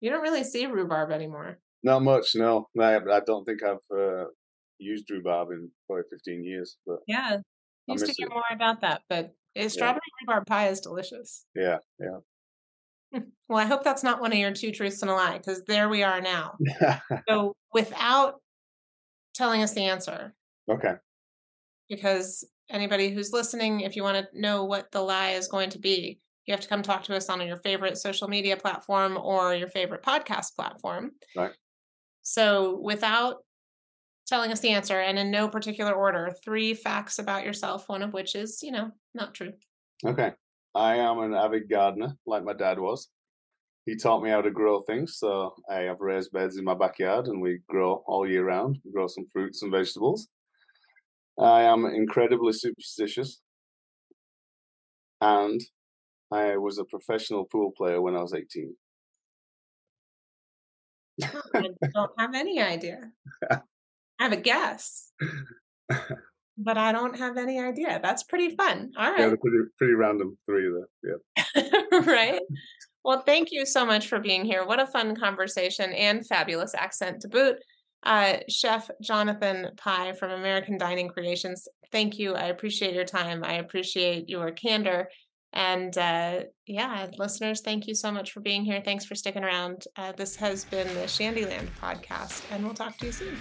You 0.00 0.10
don't 0.10 0.22
really 0.22 0.44
see 0.44 0.66
rhubarb 0.66 1.10
anymore. 1.10 1.58
Not 1.82 2.02
much, 2.02 2.34
no. 2.34 2.68
I, 2.78 2.96
I 2.96 3.20
don't 3.26 3.44
think 3.44 3.62
I've 3.62 3.76
uh, 3.96 4.24
used 4.78 5.10
rhubarb 5.10 5.50
in 5.50 5.70
probably 5.86 6.04
15 6.10 6.44
years. 6.44 6.76
But 6.86 6.98
yeah, 7.06 7.38
used 7.86 8.06
to 8.06 8.12
hear 8.16 8.28
it. 8.28 8.32
more 8.32 8.42
about 8.52 8.80
that. 8.82 9.02
But 9.08 9.34
eh, 9.56 9.68
strawberry 9.68 10.00
yeah. 10.04 10.32
rhubarb 10.32 10.46
pie 10.46 10.68
is 10.68 10.80
delicious. 10.80 11.44
Yeah, 11.54 11.78
yeah. 12.00 13.20
Well, 13.48 13.58
I 13.58 13.64
hope 13.64 13.82
that's 13.82 14.02
not 14.02 14.20
one 14.20 14.32
of 14.32 14.38
your 14.38 14.52
two 14.52 14.70
truths 14.70 15.00
and 15.00 15.10
a 15.10 15.14
lie, 15.14 15.38
because 15.38 15.62
there 15.66 15.88
we 15.88 16.02
are 16.02 16.20
now. 16.20 16.58
so 17.28 17.54
without 17.72 18.34
telling 19.34 19.62
us 19.62 19.72
the 19.72 19.84
answer. 19.84 20.34
Okay. 20.70 20.94
Because 21.88 22.46
anybody 22.68 23.08
who's 23.08 23.32
listening, 23.32 23.80
if 23.80 23.96
you 23.96 24.02
want 24.02 24.18
to 24.18 24.40
know 24.40 24.64
what 24.64 24.90
the 24.92 25.00
lie 25.00 25.30
is 25.30 25.48
going 25.48 25.70
to 25.70 25.78
be, 25.78 26.20
you 26.44 26.52
have 26.52 26.60
to 26.60 26.68
come 26.68 26.82
talk 26.82 27.04
to 27.04 27.16
us 27.16 27.28
on 27.28 27.46
your 27.46 27.56
favorite 27.56 27.96
social 27.96 28.28
media 28.28 28.56
platform 28.56 29.16
or 29.16 29.54
your 29.54 29.68
favorite 29.68 30.02
podcast 30.02 30.54
platform. 30.54 31.12
Right. 31.36 31.52
So, 32.22 32.78
without 32.82 33.36
telling 34.28 34.52
us 34.52 34.60
the 34.60 34.68
answer 34.68 35.00
and 35.00 35.18
in 35.18 35.30
no 35.30 35.48
particular 35.48 35.92
order, 35.92 36.30
three 36.44 36.74
facts 36.74 37.18
about 37.18 37.44
yourself, 37.44 37.88
one 37.88 38.02
of 38.02 38.12
which 38.12 38.34
is, 38.34 38.60
you 38.62 38.70
know, 38.70 38.90
not 39.14 39.34
true. 39.34 39.52
Okay. 40.04 40.32
I 40.74 40.96
am 40.96 41.18
an 41.20 41.34
avid 41.34 41.68
gardener, 41.68 42.14
like 42.26 42.44
my 42.44 42.52
dad 42.52 42.78
was. 42.78 43.08
He 43.86 43.96
taught 43.96 44.22
me 44.22 44.28
how 44.28 44.42
to 44.42 44.50
grow 44.50 44.82
things. 44.82 45.16
So 45.16 45.54
I 45.70 45.80
have 45.80 46.00
raised 46.00 46.30
beds 46.30 46.58
in 46.58 46.64
my 46.64 46.74
backyard 46.74 47.26
and 47.26 47.40
we 47.40 47.60
grow 47.68 48.04
all 48.06 48.28
year 48.28 48.44
round. 48.44 48.78
We 48.84 48.92
grow 48.92 49.06
some 49.06 49.24
fruits 49.32 49.62
and 49.62 49.72
vegetables. 49.72 50.28
I 51.40 51.62
am 51.62 51.86
incredibly 51.86 52.52
superstitious. 52.52 53.40
And 55.22 55.60
I 56.30 56.58
was 56.58 56.78
a 56.78 56.84
professional 56.84 57.46
pool 57.46 57.72
player 57.76 58.02
when 58.02 58.14
I 58.14 58.20
was 58.20 58.34
18. 58.34 58.76
I 61.22 61.62
don't 61.94 62.12
have 62.18 62.34
any 62.34 62.60
idea. 62.60 63.10
I 64.18 64.24
have 64.24 64.32
a 64.32 64.36
guess, 64.36 65.12
but 66.58 66.76
I 66.76 66.92
don't 66.92 67.16
have 67.18 67.36
any 67.36 67.60
idea. 67.60 68.00
That's 68.02 68.24
pretty 68.24 68.56
fun. 68.56 68.92
All 68.96 69.10
right. 69.10 69.20
Yeah, 69.20 69.34
pretty, 69.40 69.58
pretty 69.76 69.94
random 69.94 70.36
three 70.44 70.70
there. 70.70 71.22
Yeah. 71.54 72.00
right. 72.00 72.40
Well, 73.04 73.22
thank 73.22 73.48
you 73.52 73.64
so 73.64 73.86
much 73.86 74.08
for 74.08 74.18
being 74.18 74.44
here. 74.44 74.66
What 74.66 74.80
a 74.80 74.86
fun 74.86 75.14
conversation 75.16 75.92
and 75.92 76.26
fabulous 76.26 76.74
accent 76.74 77.22
to 77.22 77.28
boot. 77.28 77.56
Uh, 78.02 78.38
Chef 78.48 78.90
Jonathan 79.02 79.70
Pye 79.76 80.12
from 80.12 80.30
American 80.30 80.78
Dining 80.78 81.08
Creations, 81.08 81.66
thank 81.90 82.18
you. 82.18 82.34
I 82.34 82.44
appreciate 82.44 82.94
your 82.94 83.04
time. 83.04 83.42
I 83.42 83.54
appreciate 83.54 84.28
your 84.28 84.50
candor 84.52 85.08
and 85.52 85.96
uh, 85.96 86.40
yeah, 86.66 87.06
listeners, 87.16 87.60
thank 87.60 87.86
you 87.86 87.94
so 87.94 88.10
much 88.10 88.32
for 88.32 88.40
being 88.40 88.64
here. 88.64 88.82
Thanks 88.84 89.04
for 89.04 89.14
sticking 89.14 89.44
around. 89.44 89.84
Uh, 89.96 90.12
this 90.12 90.36
has 90.36 90.64
been 90.64 90.86
the 90.88 91.04
Shandyland 91.04 91.68
podcast, 91.80 92.42
and 92.50 92.64
we'll 92.64 92.74
talk 92.74 92.96
to 92.98 93.06
you 93.06 93.12
soon. 93.12 93.36